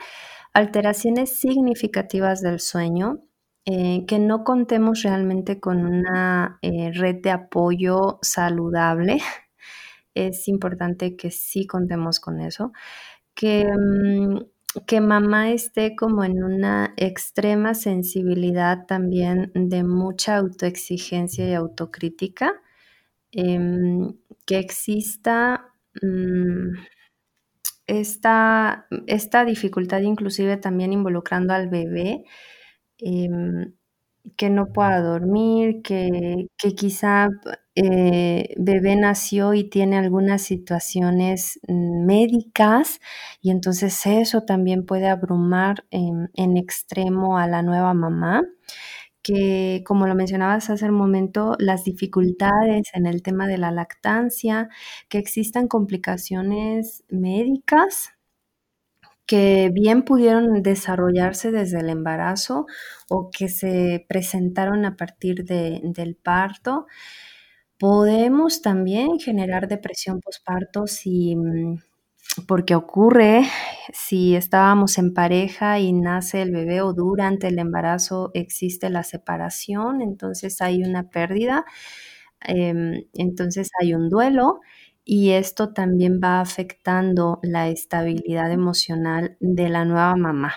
[0.55, 3.21] alteraciones significativas del sueño,
[3.67, 9.19] eh, que no contemos realmente con una red de apoyo saludable.
[10.15, 12.73] Es importante que sí contemos con eso.
[13.35, 14.39] Que mm,
[14.87, 22.55] que mamá esté como en una extrema sensibilidad también de mucha autoexigencia y autocrítica,
[23.33, 24.15] em,
[24.47, 26.75] que exista mm,
[27.87, 32.25] esta, esta, dificultad inclusive también involucrando al bebé,
[32.99, 33.75] em,
[34.37, 37.29] que no pueda dormir, que, que quizá
[37.75, 43.01] eh, bebé nació y tiene algunas situaciones mm, médicas
[43.41, 48.43] y entonces eso también puede abrumar en, en extremo a la nueva mamá
[49.23, 54.69] que, como lo mencionabas hace un momento, las dificultades en el tema de la lactancia,
[55.09, 58.13] que existan complicaciones médicas
[59.27, 62.67] que bien pudieron desarrollarse desde el embarazo
[63.09, 66.87] o que se presentaron a partir del parto.
[67.81, 71.79] Podemos también generar depresión postparto si mm,
[72.47, 73.45] porque ocurre
[73.93, 80.03] si estábamos en pareja y nace el bebé o durante el embarazo existe la separación,
[80.03, 81.65] entonces hay una pérdida,
[82.43, 84.61] em, entonces hay un duelo
[85.05, 90.55] y esto también va afectando la estabilidad emocional de la nueva mamá.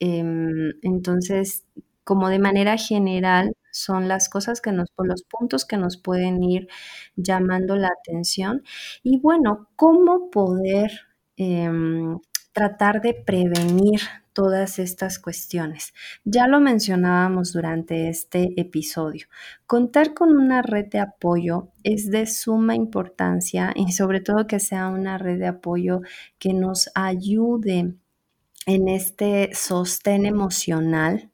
[0.00, 1.64] Em, entonces,
[2.04, 6.68] como de manera general, son las cosas que nos, los puntos que nos pueden ir
[7.16, 8.62] llamando la atención.
[9.02, 10.90] Y bueno, ¿cómo poder
[11.36, 12.18] em,
[12.52, 14.00] tratar de prevenir
[14.36, 15.94] todas estas cuestiones.
[16.24, 19.28] Ya lo mencionábamos durante este episodio.
[19.66, 24.88] Contar con una red de apoyo es de suma importancia y sobre todo que sea
[24.88, 26.02] una red de apoyo
[26.38, 27.94] que nos ayude
[28.66, 31.30] en este sostén emocional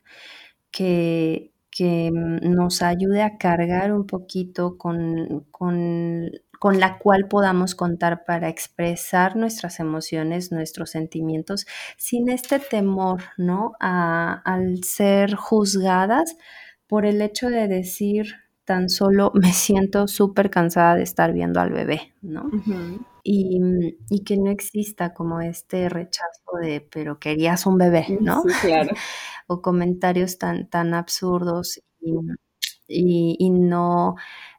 [0.71, 6.31] que, que nos ayude a cargar un poquito con, con
[6.63, 11.67] con la cual podamos contar para expresar nuestras emociones, nuestros sentimientos,
[11.97, 13.73] sin este temor, ¿no?
[13.81, 16.37] al ser juzgadas
[16.87, 21.71] por el hecho de decir tan solo me siento súper cansada de estar viendo al
[21.71, 22.49] bebé, ¿no?
[23.23, 23.61] Y,
[24.25, 28.43] que no exista como este rechazo de, pero querías un bebé, ¿no?
[28.43, 28.91] Sí, claro.
[29.47, 31.81] o comentarios tan, tan absurdos
[32.89, 34.17] y, y no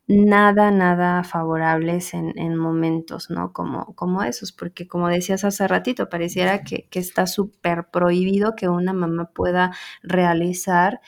[0.07, 3.53] nada, nada favorables en, momentos, ¿no?
[3.53, 8.93] Como, como esos, porque como decías hace ratito, pareciera que, está súper prohibido que una
[8.93, 11.01] mamá pueda realizar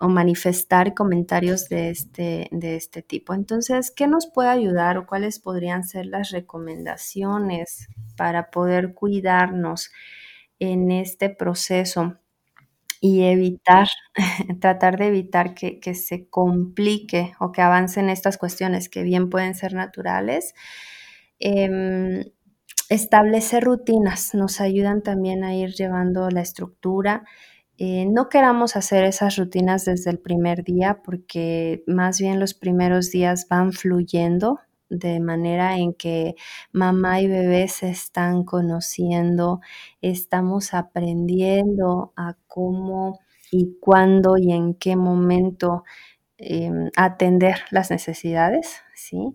[0.00, 3.34] o manifestar comentarios de este, de este tipo.
[3.34, 9.90] Entonces, ¿qué nos puede ayudar o cuáles podrían ser las recomendaciones para poder cuidarnos
[10.58, 12.18] en este proceso?
[13.04, 13.88] y evitar,
[14.62, 19.74] tratar de evitar que, se complique o que avancen estas cuestiones que bien pueden ser
[19.74, 20.54] naturales.
[21.38, 22.24] Em,
[22.88, 27.24] establecer rutinas nos ayudan también a ir llevando la estructura.
[27.78, 33.10] Eh, no queramos hacer esas rutinas desde el primer día porque más bien los primeros
[33.10, 34.60] días van fluyendo
[34.90, 36.36] de manera en que
[36.72, 39.60] mamá y bebé se están conociendo,
[40.02, 43.18] estamos aprendiendo a cómo
[43.50, 45.82] y cuándo y en qué momento
[46.38, 49.34] em, atender las necesidades, ¿sí?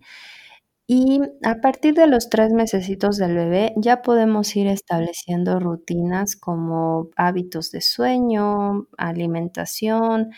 [0.91, 7.09] Y a partir de los tres mesecitos del bebé ya podemos ir estableciendo rutinas como
[7.15, 10.31] hábitos de sueño, alimentación,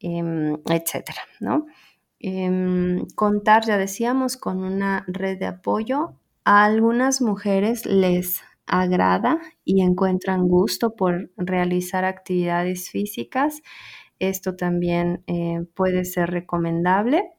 [0.00, 1.66] em, etcétera, ¿no?
[2.20, 6.14] Em, contar, ya decíamos, con una red de apoyo.
[6.44, 13.62] A algunas mujeres les agrada y encuentran gusto por realizar actividades físicas.
[14.20, 17.30] Esto también eh, puede ser recomendable.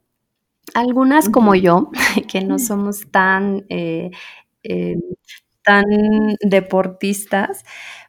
[0.74, 1.91] Algunas como yo,
[2.32, 4.11] que no somos tan, eh,
[4.64, 4.95] eh,
[5.64, 5.86] tan
[6.41, 7.64] deportistas,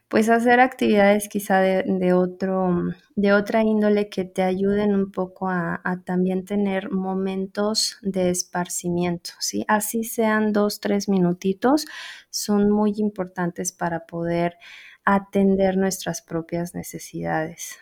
[0.09, 2.83] pues hacer actividades quizá de, otro,
[3.15, 9.65] de otra índole que te ayuden un poco a, también tener momentos de esparcimiento, ¿sí?
[9.67, 11.85] Así sean dos, tres minutitos,
[12.29, 14.57] son muy importantes para poder
[15.05, 17.77] atender nuestras propias necesidades.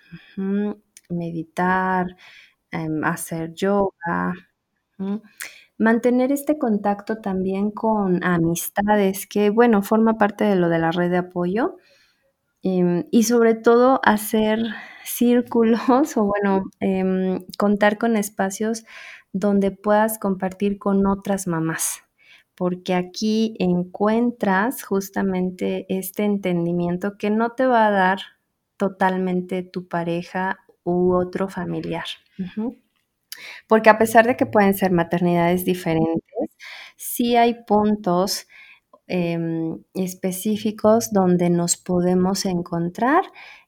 [1.10, 2.08] Meditar,
[2.72, 4.34] em, hacer yoga.
[5.78, 11.10] Mantener este contacto también con amistades, que bueno, forma parte de lo de la red
[11.12, 11.78] de apoyo.
[12.64, 14.60] Em, y sobre todo hacer
[15.06, 15.82] círculos
[16.18, 18.86] o bueno, em, contar con espacios
[19.34, 22.04] donde puedas compartir con otras mamás,
[22.56, 28.20] porque aquí encuentras justamente este entendimiento que no te va a dar
[28.78, 32.06] totalmente tu pareja u otro familiar.
[33.68, 36.24] Porque a pesar de que pueden ser maternidades diferentes,
[36.96, 38.48] sí hay puntos
[39.08, 43.24] em, específicos donde nos podemos encontrar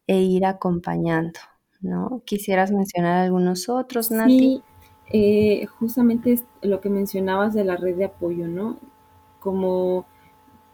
[0.08, 1.40] e ir acompañando,
[1.82, 2.22] ¿no?
[2.26, 4.40] ¿Quisieras mencionar algunos otros, Nati?
[4.40, 4.64] Sí,
[5.12, 8.80] eh, justamente lo que mencionabas de la red de apoyo, ¿no?
[9.40, 10.06] Como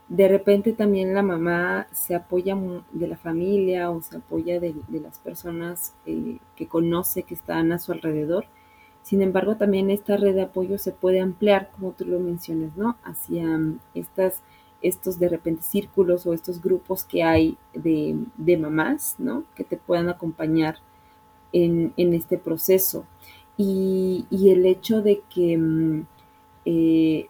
[0.08, 2.58] de repente también la mamá se apoya
[2.92, 7.80] de la familia o se apoya de, las personas eh, que conoce que están a
[7.80, 8.46] su alrededor
[9.04, 12.98] sin embargo, también esta red de apoyo se puede ampliar, como tú lo mencionas, ¿no?
[13.04, 14.42] Hacia mm, estas,
[14.82, 19.44] estos de repente círculos o estos grupos que hay de, mamás, ¿no?
[19.56, 20.78] Que te puedan acompañar
[21.52, 23.06] en, este proceso.
[23.58, 26.06] Y, el hecho de que mm,
[26.66, 27.28] eh,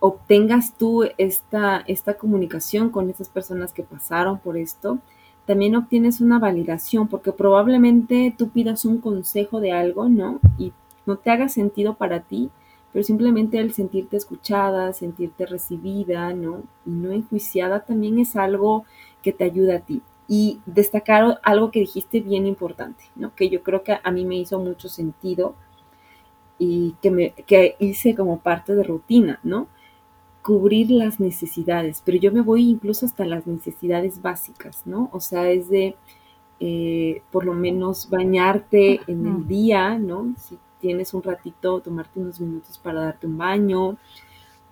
[0.00, 4.98] obtengas tú esta, esta comunicación con esas personas que pasaron por esto,
[5.46, 10.40] también obtienes una validación, porque probablemente tú pidas un consejo de algo, ¿no?
[10.58, 10.72] Y
[11.06, 12.50] no te haga sentido para ti,
[12.92, 16.62] pero simplemente el sentirte escuchada, sentirte recibida, ¿no?
[16.84, 18.84] Y no enjuiciada también es algo
[19.22, 20.02] que te ayuda a ti.
[20.28, 23.34] Y destacar algo que dijiste bien importante, ¿no?
[23.34, 25.54] Que yo creo que a mí me hizo mucho sentido
[26.58, 29.68] y que, me, que hice como parte de rutina, ¿no?
[30.42, 35.10] Cubrir las necesidades, pero yo me voy incluso hasta las necesidades básicas, ¿no?
[35.12, 35.96] O sea, es de
[36.60, 40.34] eh, por lo menos bañarte en el día, ¿no?
[40.38, 43.96] Si tienes un ratito, tomarte unos minutos para darte un baño,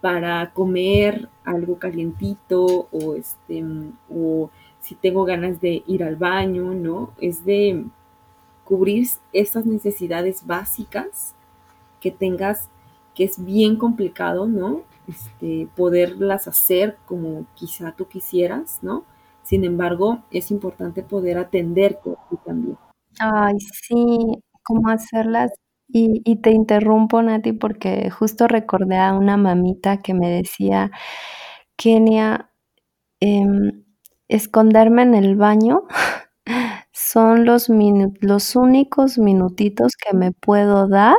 [0.00, 3.64] para comer algo calientito o este
[4.10, 4.50] o
[4.80, 7.12] si tengo ganas de ir al baño, ¿no?
[7.18, 7.86] Es de
[8.64, 11.34] cubrir esas necesidades básicas
[12.00, 12.68] que tengas
[13.14, 14.82] que es bien complicado, ¿no?
[15.08, 19.04] Este, poderlas hacer como quizá tú quisieras, ¿no?
[19.42, 22.76] Sin embargo, es importante poder atenderte también.
[23.18, 23.96] Ay, sí,
[24.62, 25.50] cómo hacerlas
[25.88, 30.90] y, te interrumpo, Nati, porque justo recordé a una mamita que me decía,
[31.76, 32.50] Kenia,
[33.20, 33.84] em,
[34.28, 35.84] esconderme en el baño
[36.92, 37.68] son los,
[38.20, 41.18] los únicos minutitos que me puedo dar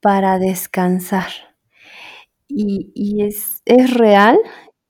[0.00, 1.30] para descansar.
[2.48, 4.38] Y, es, es, real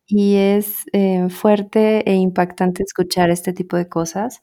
[0.06, 4.42] y es eh, fuerte e impactante escuchar este tipo de cosas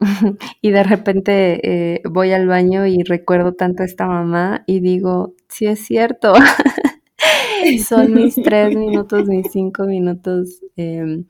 [0.60, 5.34] y de repente eh, voy al baño y recuerdo tanto a esta mamá y digo,
[5.48, 6.34] sí es cierto,
[7.88, 11.26] son mis tres minutos, mis cinco minutos em,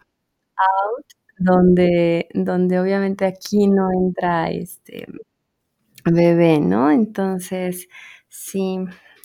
[0.58, 1.06] out,
[1.38, 5.06] donde, donde obviamente aquí no entra este
[6.04, 6.90] bebé, ¿no?
[6.90, 7.88] Entonces,
[8.28, 8.78] sí,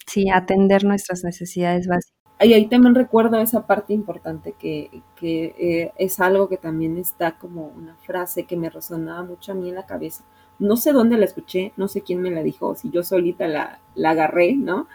[0.08, 6.20] sí, atender nuestras necesidades básicas y ahí también recuerdo esa parte importante que, eh, es
[6.20, 9.86] algo que también está como una frase que me resonaba mucho a mí en la
[9.86, 10.24] cabeza.
[10.60, 13.80] No sé dónde la escuché, no sé quién me la dijo, si yo solita la,
[13.96, 14.88] la agarré, ¿no?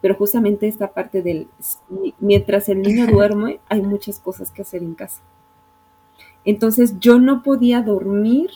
[0.00, 1.48] Pero justamente esta parte del,
[2.18, 5.20] mientras el niño duerme, hay muchas cosas que hacer en casa.
[6.44, 8.50] Entonces yo no podía dormir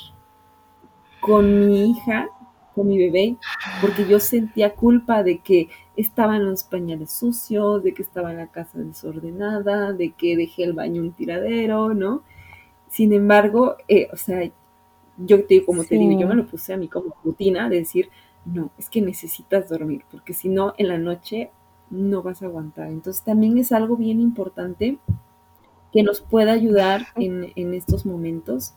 [1.21, 2.31] con mi hija
[2.75, 3.37] con mi bebé,
[3.81, 8.79] porque yo sentía culpa de que estaban los pañales sucios, de que estaba la casa
[8.79, 12.23] desordenada, de que dejé el baño un tiradero, ¿no?
[12.89, 14.49] Sin embargo, eh, o sea,
[15.17, 18.09] yo te como te digo, yo me lo puse a mí como rutina de decir,
[18.45, 21.51] no, es que necesitas dormir, porque si no, en la noche
[21.91, 22.89] no vas a aguantar.
[22.89, 24.99] Entonces también es algo bien importante
[25.93, 28.75] que nos pueda ayudar en, en estos momentos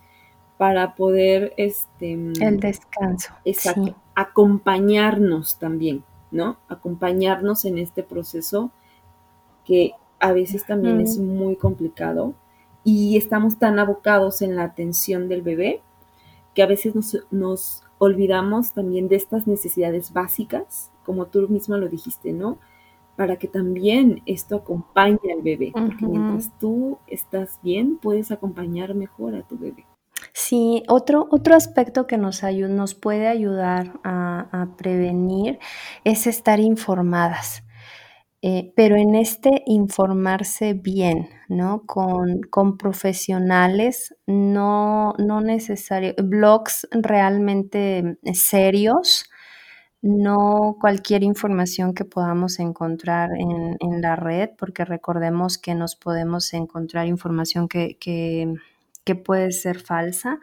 [0.58, 2.14] para poder, este...
[2.14, 3.34] El descanso.
[3.46, 3.96] Exacto.
[4.16, 6.58] Acompañarnos también, ¿no?
[6.68, 8.72] Acompañarnos en este proceso
[9.66, 12.34] que a veces también es muy complicado
[12.84, 15.82] y estamos tan abocados en la atención del bebé
[16.54, 21.88] que a veces nos, nos olvidamos también de estas necesidades básicas, como tú misma lo
[21.88, 22.58] dijiste, ¿no?
[23.18, 29.34] para que también esto acompañe al bebé, porque mientras tú estás bien, puedes acompañar mejor
[29.34, 29.86] a tu bebé.
[30.40, 35.58] Sí, otro, otro aspecto que nos, nos puede ayudar a, prevenir
[36.04, 37.64] es estar informadas.
[38.44, 41.84] Eh, pero en este informarse bien, ¿no?
[41.88, 49.26] Con, con profesionales, no, no necesario, blogs realmente serios,
[50.04, 57.08] no cualquier información que podamos encontrar en, la red, porque recordemos que nos podemos encontrar
[57.08, 57.98] información que
[59.16, 60.40] puede ser falsa.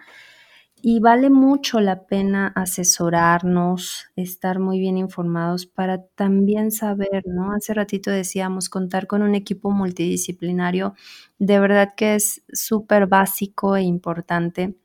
[0.83, 7.53] Y vale mucho la pena asesorarnos, estar muy bien informados para también saber, ¿no?
[7.53, 10.95] Hace ratito decíamos, contar con un equipo multidisciplinario,
[11.39, 14.77] de verdad que es súper básico e importante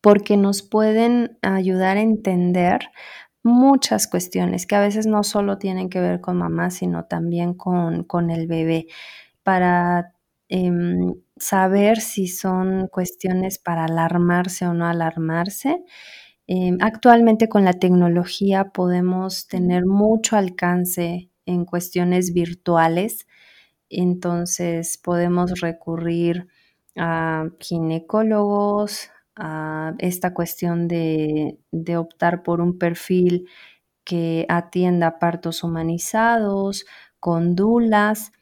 [0.00, 2.90] porque nos pueden ayudar a entender
[3.42, 8.04] muchas cuestiones que a veces no solo tienen que ver con mamá, sino también con,
[8.04, 8.86] con el bebé,
[9.42, 10.12] para
[10.48, 15.82] em, saber si son cuestiones para alarmarse o no alarmarse.
[16.46, 23.26] Em, actualmente con la tecnología podemos tener mucho alcance en cuestiones virtuales,
[23.90, 26.48] entonces podemos recurrir
[26.96, 31.58] a ginecólogos, a esta cuestión de,
[31.96, 33.48] optar por un perfil
[34.04, 36.86] que atienda partos humanizados,
[37.20, 38.32] con dulas,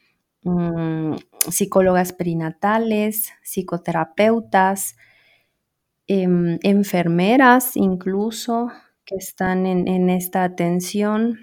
[0.44, 1.14] mm,
[1.50, 4.96] psicólogas perinatales, psicoterapeutas,
[6.06, 8.70] em, enfermeras incluso
[9.04, 11.38] que están en, esta atención.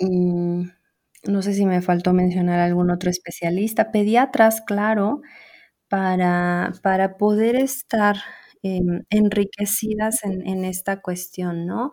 [0.00, 0.68] Mm,
[1.28, 5.22] no sé si me faltó mencionar algún otro especialista, pediatras, claro,
[5.88, 8.16] para, para poder estar
[8.62, 11.90] em, enriquecidas en, esta cuestión, ¿no?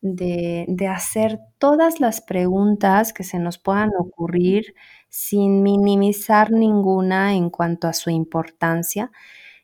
[0.00, 4.74] De, de, hacer todas las preguntas que se nos puedan ocurrir
[5.16, 9.12] sin minimizar ninguna en cuanto a su importancia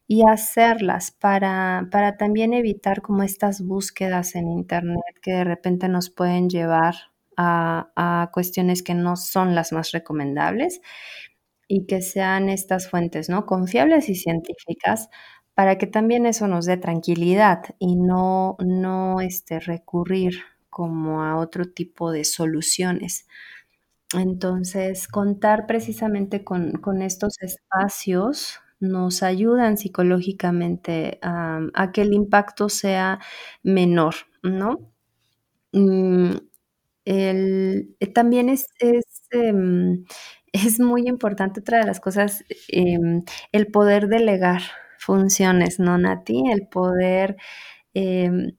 [0.07, 6.09] y hacerlas para, para también evitar como estas búsquedas en Internet que de repente nos
[6.09, 6.95] pueden llevar
[7.37, 10.81] a, a cuestiones que no son las más recomendables
[11.67, 13.45] y que sean estas fuentes, ¿no?
[13.45, 15.09] Confiables y científicas
[15.55, 21.65] para que también eso nos dé tranquilidad y no, no este, recurrir como a otro
[21.65, 23.27] tipo de soluciones.
[24.15, 33.21] Entonces, contar precisamente con, estos espacios nos ayudan psicológicamente a, que el impacto sea
[33.63, 34.79] menor, ¿no?
[35.73, 36.33] Mm,
[38.15, 38.67] también es,
[39.31, 40.05] em,
[40.53, 44.63] es muy importante otra de las cosas, em, el poder delegar
[44.99, 46.51] funciones, ¿no, Nati?
[46.51, 47.37] El poder
[47.95, 48.53] em,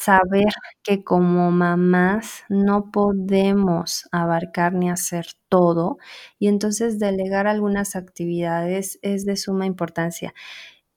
[0.00, 0.46] saber
[0.82, 5.98] que como mamás no podemos abarcar ni hacer todo
[6.38, 10.34] y entonces delegar algunas actividades es de suma importancia.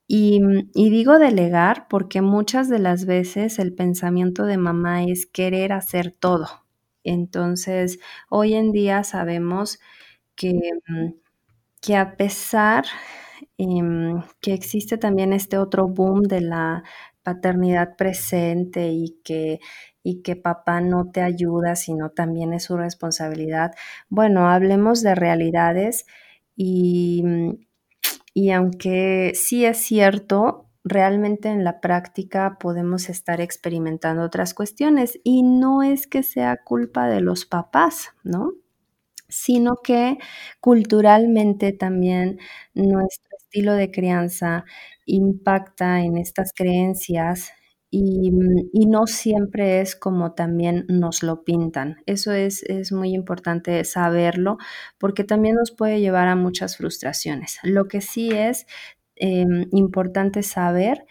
[0.07, 0.41] Y,
[0.75, 6.11] y, digo delegar porque muchas de las veces el pensamiento de mamá es querer hacer
[6.11, 6.47] todo.
[7.03, 7.99] Entonces,
[8.29, 9.79] hoy en día sabemos
[10.35, 10.53] que,
[10.87, 11.13] mm,
[11.81, 12.85] que a pesar
[13.57, 16.83] em, que existe también este otro boom de la
[17.23, 19.59] paternidad presente y que,
[20.03, 23.71] y que papá no te ayuda, sino también es su responsabilidad.
[24.09, 26.05] Bueno, hablemos de realidades
[26.55, 27.23] y,
[28.33, 35.43] y aunque sí es cierto, realmente en la práctica podemos estar experimentando otras cuestiones y
[35.43, 38.53] no es que sea culpa de los papás, ¿no?
[39.29, 40.17] sino que
[40.61, 42.39] culturalmente también
[42.75, 44.65] nuestro estilo de crianza
[45.05, 47.51] impacta en estas creencias
[47.91, 48.31] y,
[48.87, 51.97] no siempre es como también nos lo pintan.
[52.07, 54.57] Eso es, muy importante saberlo
[54.97, 57.59] porque también nos puede llevar a muchas frustraciones.
[57.61, 58.65] Lo que sí es
[59.15, 61.05] em, importante saber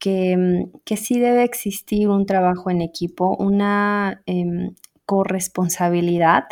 [0.00, 4.74] que, que, sí debe existir un trabajo en equipo, una em,
[5.06, 6.44] corresponsabilidad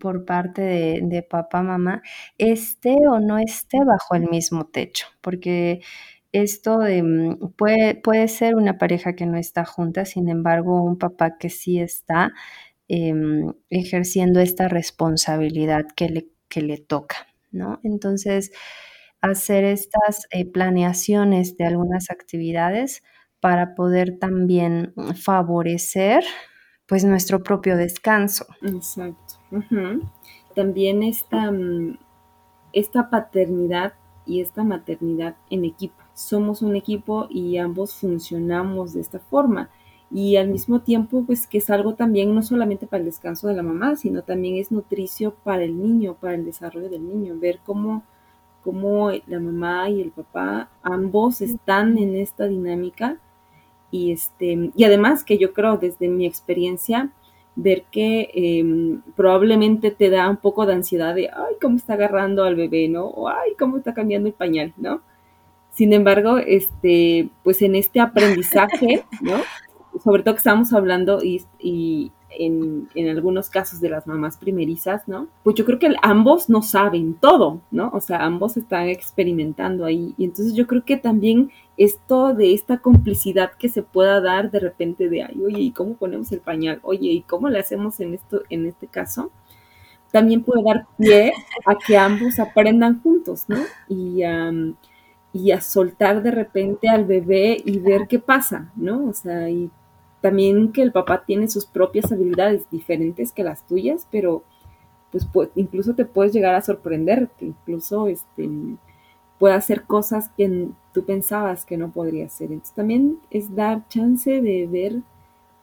[0.00, 0.62] por parte
[1.02, 2.02] de, papá, mamá,
[2.38, 5.80] esté o no esté bajo el mismo techo, porque
[6.32, 11.36] esto mm, puede, puede ser una pareja que no está junta, sin embargo, un papá
[11.38, 12.32] que sí está
[12.88, 17.16] em, ejerciendo esta responsabilidad que le, que le toca,
[17.50, 17.80] ¿no?
[17.84, 18.52] Entonces,
[19.20, 23.02] hacer estas eh, planeaciones de algunas actividades
[23.40, 26.24] para poder también favorecer
[26.86, 28.46] pues nuestro propio descanso.
[28.62, 29.31] Exacto.
[30.54, 31.98] También esta, mm,
[32.72, 33.94] esta paternidad
[34.26, 36.02] y esta maternidad en equipo.
[36.14, 39.70] Somos un equipo y ambos funcionamos de esta forma.
[40.14, 43.54] y al mismo tiempo pues que es algo también no solamente para el descanso de
[43.54, 47.60] la mamá, sino también es nutricio para el niño, para el desarrollo del niño, ver
[47.64, 48.02] cómo,
[48.62, 53.16] cómo la mamá y el papá ambos están en esta dinámica
[53.90, 57.10] y este y además que yo creo desde mi experiencia
[57.54, 62.44] ver que em, probablemente te da un poco de ansiedad de ay cómo está agarrando
[62.44, 65.02] al bebé no o ay cómo está cambiando el pañal no
[65.70, 69.42] sin embargo este pues en este aprendizaje no
[70.02, 75.28] sobre todo que estamos hablando y, en, algunos casos de las mamás primerizas, ¿no?
[75.42, 77.90] Pues yo creo que ambos no saben todo, ¿no?
[77.92, 80.14] O sea, ambos están experimentando ahí.
[80.16, 84.60] Y entonces yo creo que también esto de esta complicidad que se pueda dar de
[84.60, 86.80] repente de, ay, oye, ¿y cómo ponemos el pañal?
[86.82, 89.30] Oye, ¿y cómo le hacemos en, esto, en este caso?
[90.10, 91.32] También puede dar pie
[91.64, 93.58] a que ambos aprendan juntos, ¿no?
[93.88, 94.22] Y,
[95.32, 99.06] y a soltar de repente al bebé y ver qué pasa, ¿no?
[99.06, 99.70] O sea, y
[100.22, 104.44] también que el papá tiene sus propias habilidades diferentes que las tuyas, pero
[105.10, 108.48] pues, incluso te puedes llegar a sorprender, que incluso este,
[109.38, 112.52] puede hacer cosas que tú pensabas que no podría hacer.
[112.52, 115.02] Entonces también es dar chance de ver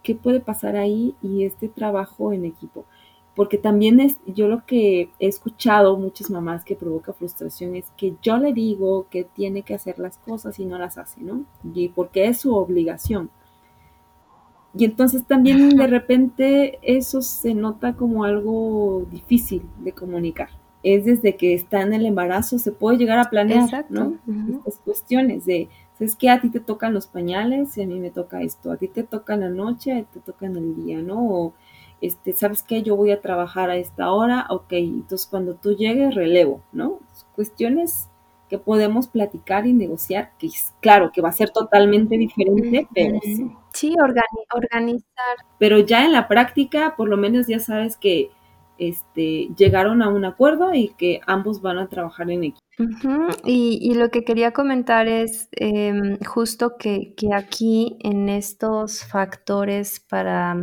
[0.03, 2.85] qué puede pasar ahí y este trabajo en equipo.
[3.35, 8.15] Porque también es, yo lo que he escuchado muchas mamás que provoca frustración es que
[8.21, 11.45] yo le digo que tiene que hacer las cosas y no las hace, ¿no?
[11.73, 13.29] Y porque es su obligación.
[14.73, 20.49] Y entonces también de repente eso se nota como algo difícil de comunicar.
[20.83, 24.17] Es desde que está en el embarazo, se puede llegar a planear, ¿no?
[24.59, 28.11] Estas cuestiones de, es que a ti te tocan los pañales y a mí me
[28.11, 31.01] toca esto, a ti te toca la noche, a ti te toca en el día,
[31.01, 31.27] ¿no?
[31.27, 31.53] O,
[32.01, 32.81] este, ¿sabes qué?
[32.81, 36.99] Yo voy a trabajar a esta hora, ok, entonces cuando tú llegues, relevo, ¿no?
[37.35, 38.08] Cuestiones
[38.49, 43.19] que podemos platicar y negociar, que es claro que va a ser totalmente diferente, pero
[43.21, 43.49] sí.
[43.73, 43.95] Sí,
[44.53, 45.37] organizar.
[45.59, 48.31] Pero ya en la práctica, por lo menos ya sabes que
[48.79, 52.59] este, llegaron a un acuerdo y que ambos van a trabajar en equipo.
[53.43, 60.55] y, lo que quería comentar es em, justo que, que, aquí en estos factores para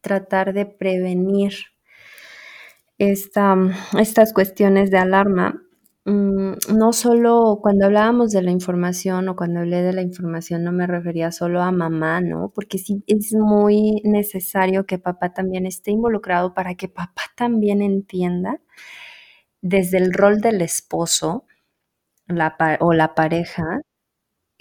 [0.00, 1.52] tratar de prevenir
[2.98, 3.56] esta,
[3.98, 5.63] estas cuestiones de alarma,
[6.06, 10.70] Mm, no solo cuando hablábamos de la información o cuando hablé de la información no
[10.70, 12.50] me refería solo a mamá, ¿no?
[12.54, 18.60] Porque sí es muy necesario que papá también esté involucrado para que papá también entienda
[19.62, 21.46] desde el rol del esposo
[22.80, 23.80] o la pareja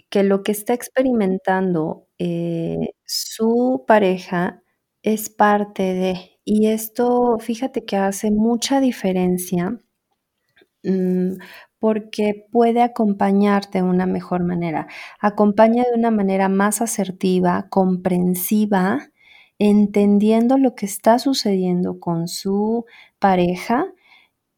[0.09, 4.63] que lo que está experimentando eh, su pareja
[5.03, 9.79] es parte de, y esto fíjate que hace mucha diferencia
[11.79, 14.87] porque puede acompañar de una mejor manera.
[15.19, 19.09] Acompaña de una manera más asertiva, comprensiva,
[19.59, 22.85] entendiendo lo que está sucediendo con su
[23.19, 23.85] pareja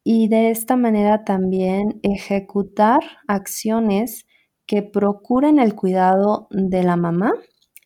[0.04, 4.26] y de esta manera también ejecutar acciones
[4.66, 7.32] que procuren el cuidado de la mamá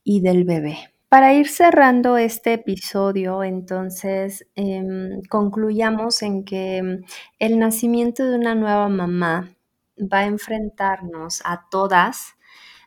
[0.05, 0.90] y del bebé.
[1.11, 7.03] Para ir cerrando este episodio, entonces, em, concluyamos en que em,
[7.41, 9.51] el nacimiento de una nueva mamá
[9.99, 12.35] va a enfrentarnos a todas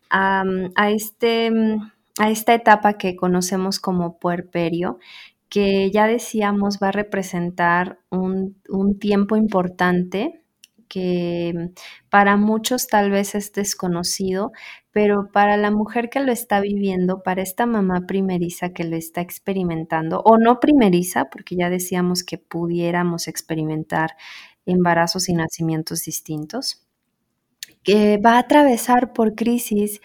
[0.10, 0.46] a,
[0.92, 1.80] este, em,
[2.20, 5.00] a esta etapa que conocemos como puerperio,
[5.50, 10.43] que ya decíamos va a representar un, un tiempo importante
[10.94, 11.72] que
[12.12, 14.52] para muchos tal vez es desconocido,
[14.92, 19.22] pero para la mujer que lo está viviendo, para esta mamá primeriza que lo está
[19.22, 24.12] experimentando, o no primeriza, porque ya decíamos que pudiéramos experimentar
[24.68, 26.86] embarazos y nacimientos distintos,
[27.82, 30.00] que va a atravesar por crisis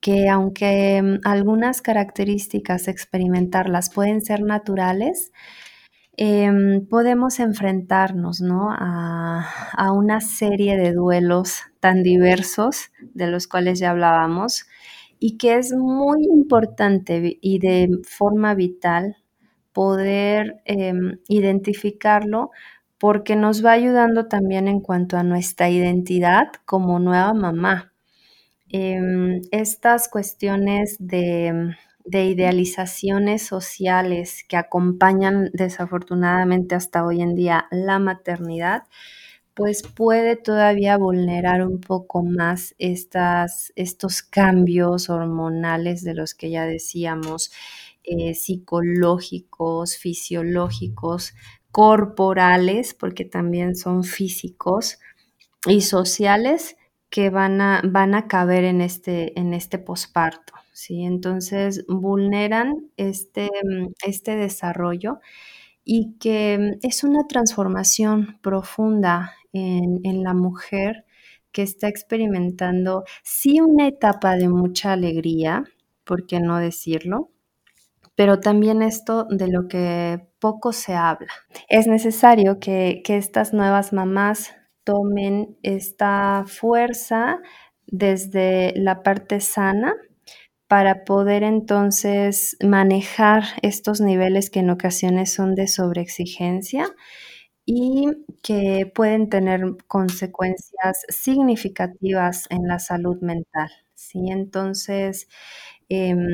[0.00, 5.30] que aunque mm, algunas características experimentarlas pueden ser naturales,
[6.18, 8.68] Em, podemos enfrentarnos ¿no?
[8.70, 14.66] a, una serie de duelos tan diversos de los cuales ya hablábamos
[15.18, 19.16] y que es muy importante y de forma vital
[19.72, 22.50] poder em, identificarlo
[22.98, 27.92] porque nos va ayudando también en cuanto a nuestra identidad como nueva mamá.
[28.68, 37.98] Em, estas cuestiones de de idealizaciones sociales que acompañan desafortunadamente hasta hoy en día la
[37.98, 38.84] maternidad,
[39.54, 46.64] pues puede todavía vulnerar un poco más estas, estos cambios hormonales de los que ya
[46.64, 47.52] decíamos,
[48.04, 51.34] eh, psicológicos, fisiológicos,
[51.70, 54.98] corporales, porque también son físicos,
[55.66, 56.76] y sociales
[57.10, 60.54] que van a, van a caber en este, en este posparto.
[60.72, 61.02] ¿Sí?
[61.04, 63.48] Entonces vulneran este,
[64.06, 65.20] este desarrollo
[65.84, 71.04] y que es una transformación profunda en, en la mujer
[71.52, 75.64] que está experimentando sí una etapa de mucha alegría,
[76.04, 77.30] ¿por qué no decirlo?
[78.14, 81.32] Pero también esto de lo que poco se habla.
[81.68, 84.54] Es necesario que, que estas nuevas mamás
[84.84, 87.40] tomen esta fuerza
[87.86, 89.94] desde la parte sana
[90.72, 96.86] para poder entonces manejar estos niveles que en ocasiones son de sobreexigencia
[97.66, 98.06] y
[98.42, 103.70] que pueden tener consecuencias significativas en la salud mental.
[103.92, 104.30] ¿sí?
[104.30, 105.28] Entonces,
[105.90, 106.26] em,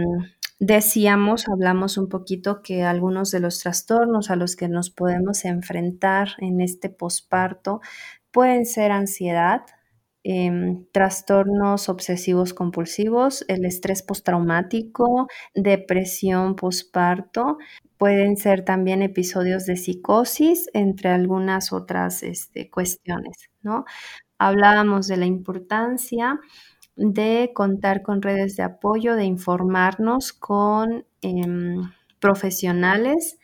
[0.61, 6.28] decíamos, hablamos un poquito que algunos de los trastornos a los que nos podemos enfrentar
[6.39, 7.80] en este posparto
[8.30, 9.62] pueden ser ansiedad,
[10.24, 17.58] em, trastornos obsesivos compulsivos, el estrés postraumático, depresión posparto,
[17.96, 23.84] pueden ser también episodios de psicosis, entre algunas otras este, cuestiones, ¿no?
[24.38, 26.38] Hablábamos de la importancia
[26.96, 31.82] de contar con redes de apoyo, de informarnos con em,
[32.20, 33.38] profesionales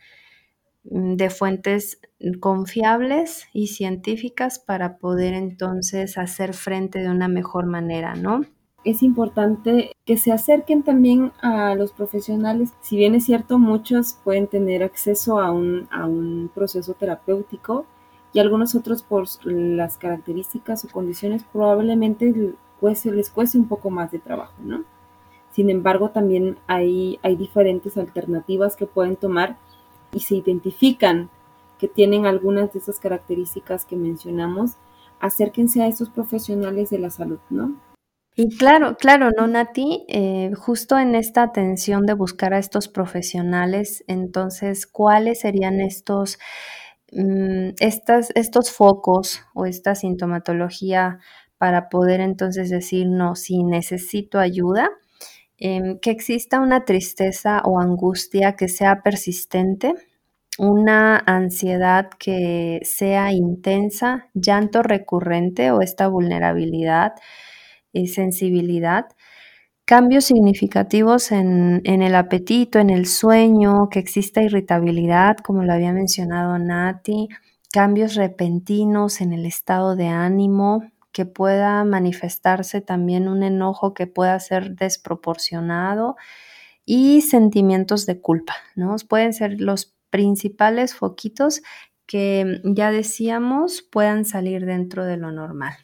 [0.85, 1.99] de fuentes
[2.39, 8.41] confiables y científicas para poder entonces hacer frente de una mejor manera, ¿no?
[8.85, 12.71] es importante que se acerquen también a los profesionales.
[12.81, 17.85] Si bien es cierto, muchos pueden tener acceso a un, a un proceso terapéutico
[18.31, 22.31] y algunos otros por las características o condiciones probablemente
[23.05, 24.83] les cueste un poco más de trabajo, ¿no?
[25.51, 29.57] Sin embargo, también hay, hay diferentes alternativas que pueden tomar
[30.15, 31.29] y se identifican
[31.77, 34.77] que tienen algunas de esas características que mencionamos,
[35.19, 37.79] acérquense a estos profesionales de la salud, ¿no?
[38.37, 40.05] Y claro, claro, ¿no, Nati?
[40.09, 46.37] Eh, justo en esta atención de buscar a estos profesionales, entonces, ¿cuáles serían estos,
[47.11, 51.19] mm, estas, estos focos o esta sintomatología
[51.57, 54.89] para poder entonces decir, no, si necesito ayuda?
[55.57, 59.93] Em, que exista una tristeza o angustia que sea persistente,
[60.57, 67.13] una ansiedad que sea intensa, llanto recurrente o esta vulnerabilidad,
[68.05, 69.05] sensibilidad,
[69.85, 76.57] cambios significativos en, el apetito, en el sueño, que exista irritabilidad, como lo había mencionado
[76.59, 77.29] Nati,
[77.71, 80.83] cambios repentinos en el estado de ánimo,
[81.15, 86.17] que pueda manifestarse también un enojo que pueda ser desproporcionado
[86.83, 88.97] y sentimientos de culpa, ¿no?
[89.07, 91.61] Pueden ser los principales foquitos
[92.05, 95.75] que ya decíamos puedan salir dentro de lo normal.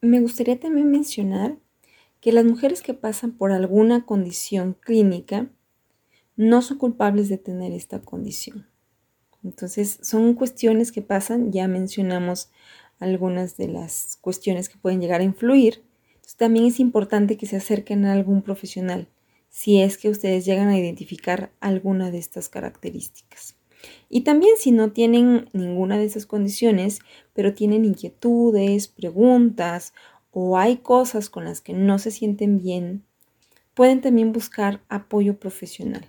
[0.00, 1.58] Me gustaría también mencionar
[2.20, 5.46] que las mujeres que pasan por alguna condición clínica
[6.34, 8.66] no son culpables de tener esta condición.
[9.44, 12.50] Entonces, son cuestiones que pasan, ya mencionamos
[13.02, 15.82] algunas de las cuestiones que pueden llegar a influir.
[16.36, 19.08] también es importante que se acerquen a algún profesional
[19.52, 23.56] si es que ustedes llegan a identificar alguna de estas características.
[24.08, 27.00] Y también si no tienen ninguna de esas condiciones,
[27.34, 29.92] pero tienen inquietudes, preguntas
[30.30, 33.04] o hay cosas con las que no se sienten bien,
[33.74, 36.08] pueden también buscar apoyo profesional.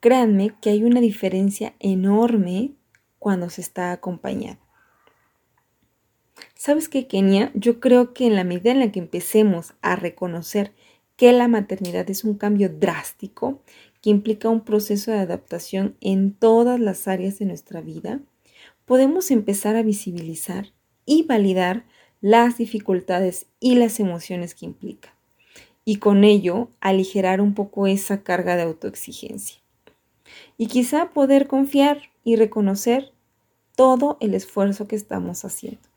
[0.00, 2.72] Créanme que hay una diferencia enorme
[3.18, 4.58] cuando se está acompañada.
[6.58, 7.52] ¿Sabes qué, Kenia?
[7.54, 10.72] Yo creo que en la medida en la que empecemos a reconocer
[11.16, 13.60] que la maternidad es un cambio drástico
[14.00, 18.20] que implica un proceso de adaptación en todas las áreas de nuestra vida,
[18.86, 20.72] podemos empezar a visibilizar
[21.04, 21.84] y validar
[22.22, 25.14] las dificultades y las emociones que implica,
[25.84, 29.58] y con ello aligerar un poco esa carga de autoexigencia.
[30.56, 33.12] Y quizá poder confiar y reconocer
[33.74, 35.95] todo el esfuerzo que estamos haciendo.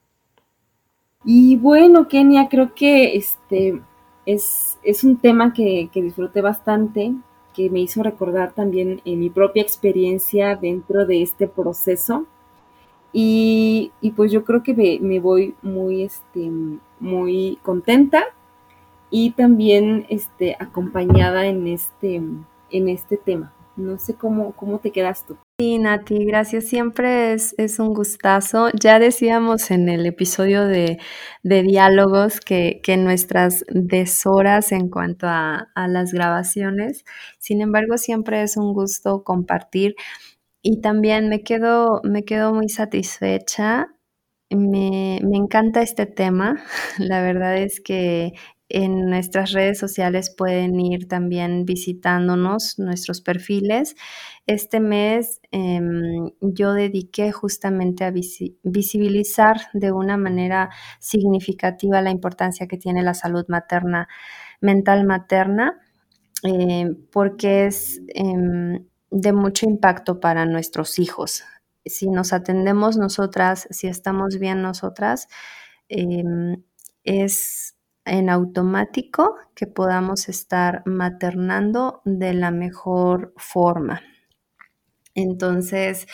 [1.26, 3.82] Y bueno, Kenia, creo que este
[4.26, 7.13] es, un tema que, disfruté bastante,
[7.53, 12.26] que me hizo recordar también en mi propia experiencia dentro de este proceso.
[13.11, 16.51] Y, pues yo creo que me, voy muy, este,
[16.99, 18.24] muy contenta
[19.09, 22.22] y también este, acompañada en este,
[22.70, 23.51] en este tema.
[23.80, 25.38] No sé cómo, cómo te quedas tú.
[25.58, 26.66] Sí, Nati, gracias.
[26.66, 28.70] Siempre es, un gustazo.
[28.74, 31.00] Ya decíamos en el episodio de,
[31.44, 37.06] diálogos que, que, nuestras deshoras en cuanto a, las grabaciones.
[37.40, 39.96] Sin embargo, siempre es un gusto compartir.
[40.62, 43.88] Y también me quedo, me quedo muy satisfecha.
[44.50, 46.62] Me, me encanta este tema.
[46.98, 48.34] La verdad es que
[48.70, 53.95] en nuestras redes sociales pueden ir también visitándonos, nuestros perfiles.
[54.45, 58.13] Este mes em, yo dediqué justamente a
[58.63, 64.07] visibilizar de una manera significativa la importancia que tiene la salud materna,
[64.61, 65.80] mental materna,
[66.43, 71.43] eh, porque es em, de mucho impacto para nuestros hijos.
[71.86, 75.28] Si nos atendemos nosotras, si estamos bien nosotras,
[75.88, 76.63] em,
[77.03, 77.79] es
[78.10, 84.01] en automático que podamos estar maternando de la mejor forma.
[85.16, 86.07] Entonces,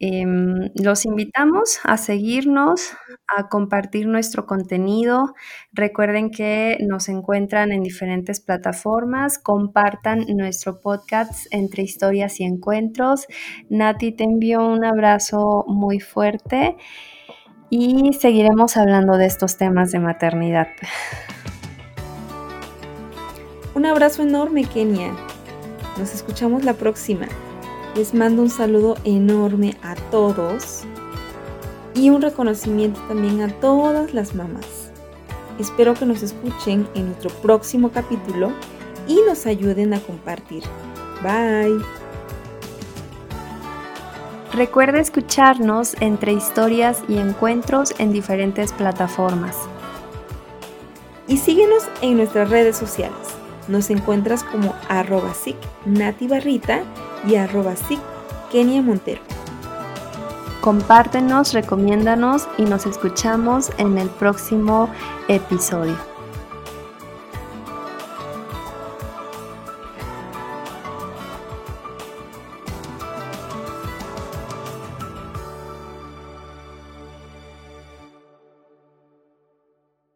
[0.00, 2.92] em, los invitamos a seguirnos,
[3.26, 5.34] a compartir nuestro contenido.
[5.72, 9.38] Recuerden que nos encuentran en diferentes plataformas.
[9.38, 13.26] Compartan nuestro podcast entre historias y encuentros.
[13.70, 16.76] Nati, te envío un abrazo muy fuerte
[17.70, 20.68] y seguiremos hablando de estos temas de maternidad.
[23.74, 25.12] Un abrazo enorme, Kenia.
[25.98, 27.26] Nos escuchamos la próxima.
[27.96, 30.84] Les mando un saludo enorme a todos
[31.94, 34.90] y un reconocimiento también a todas las mamás.
[35.58, 38.52] Espero que nos escuchen en nuestro próximo capítulo
[39.06, 40.64] y nos ayuden a compartir.
[41.22, 42.03] Bye.
[44.54, 49.56] Recuerda escucharnos entre historias y encuentros en diferentes plataformas.
[51.26, 53.18] Y síguenos en nuestras redes sociales.
[53.66, 55.32] Nos encuentras como arroba
[55.86, 56.82] Nati Barrita
[57.26, 57.74] y arroba
[58.52, 59.22] Kenia Montero.
[60.60, 64.88] Compártenos, recomiéndanos y nos escuchamos en el próximo
[65.26, 66.13] episodio.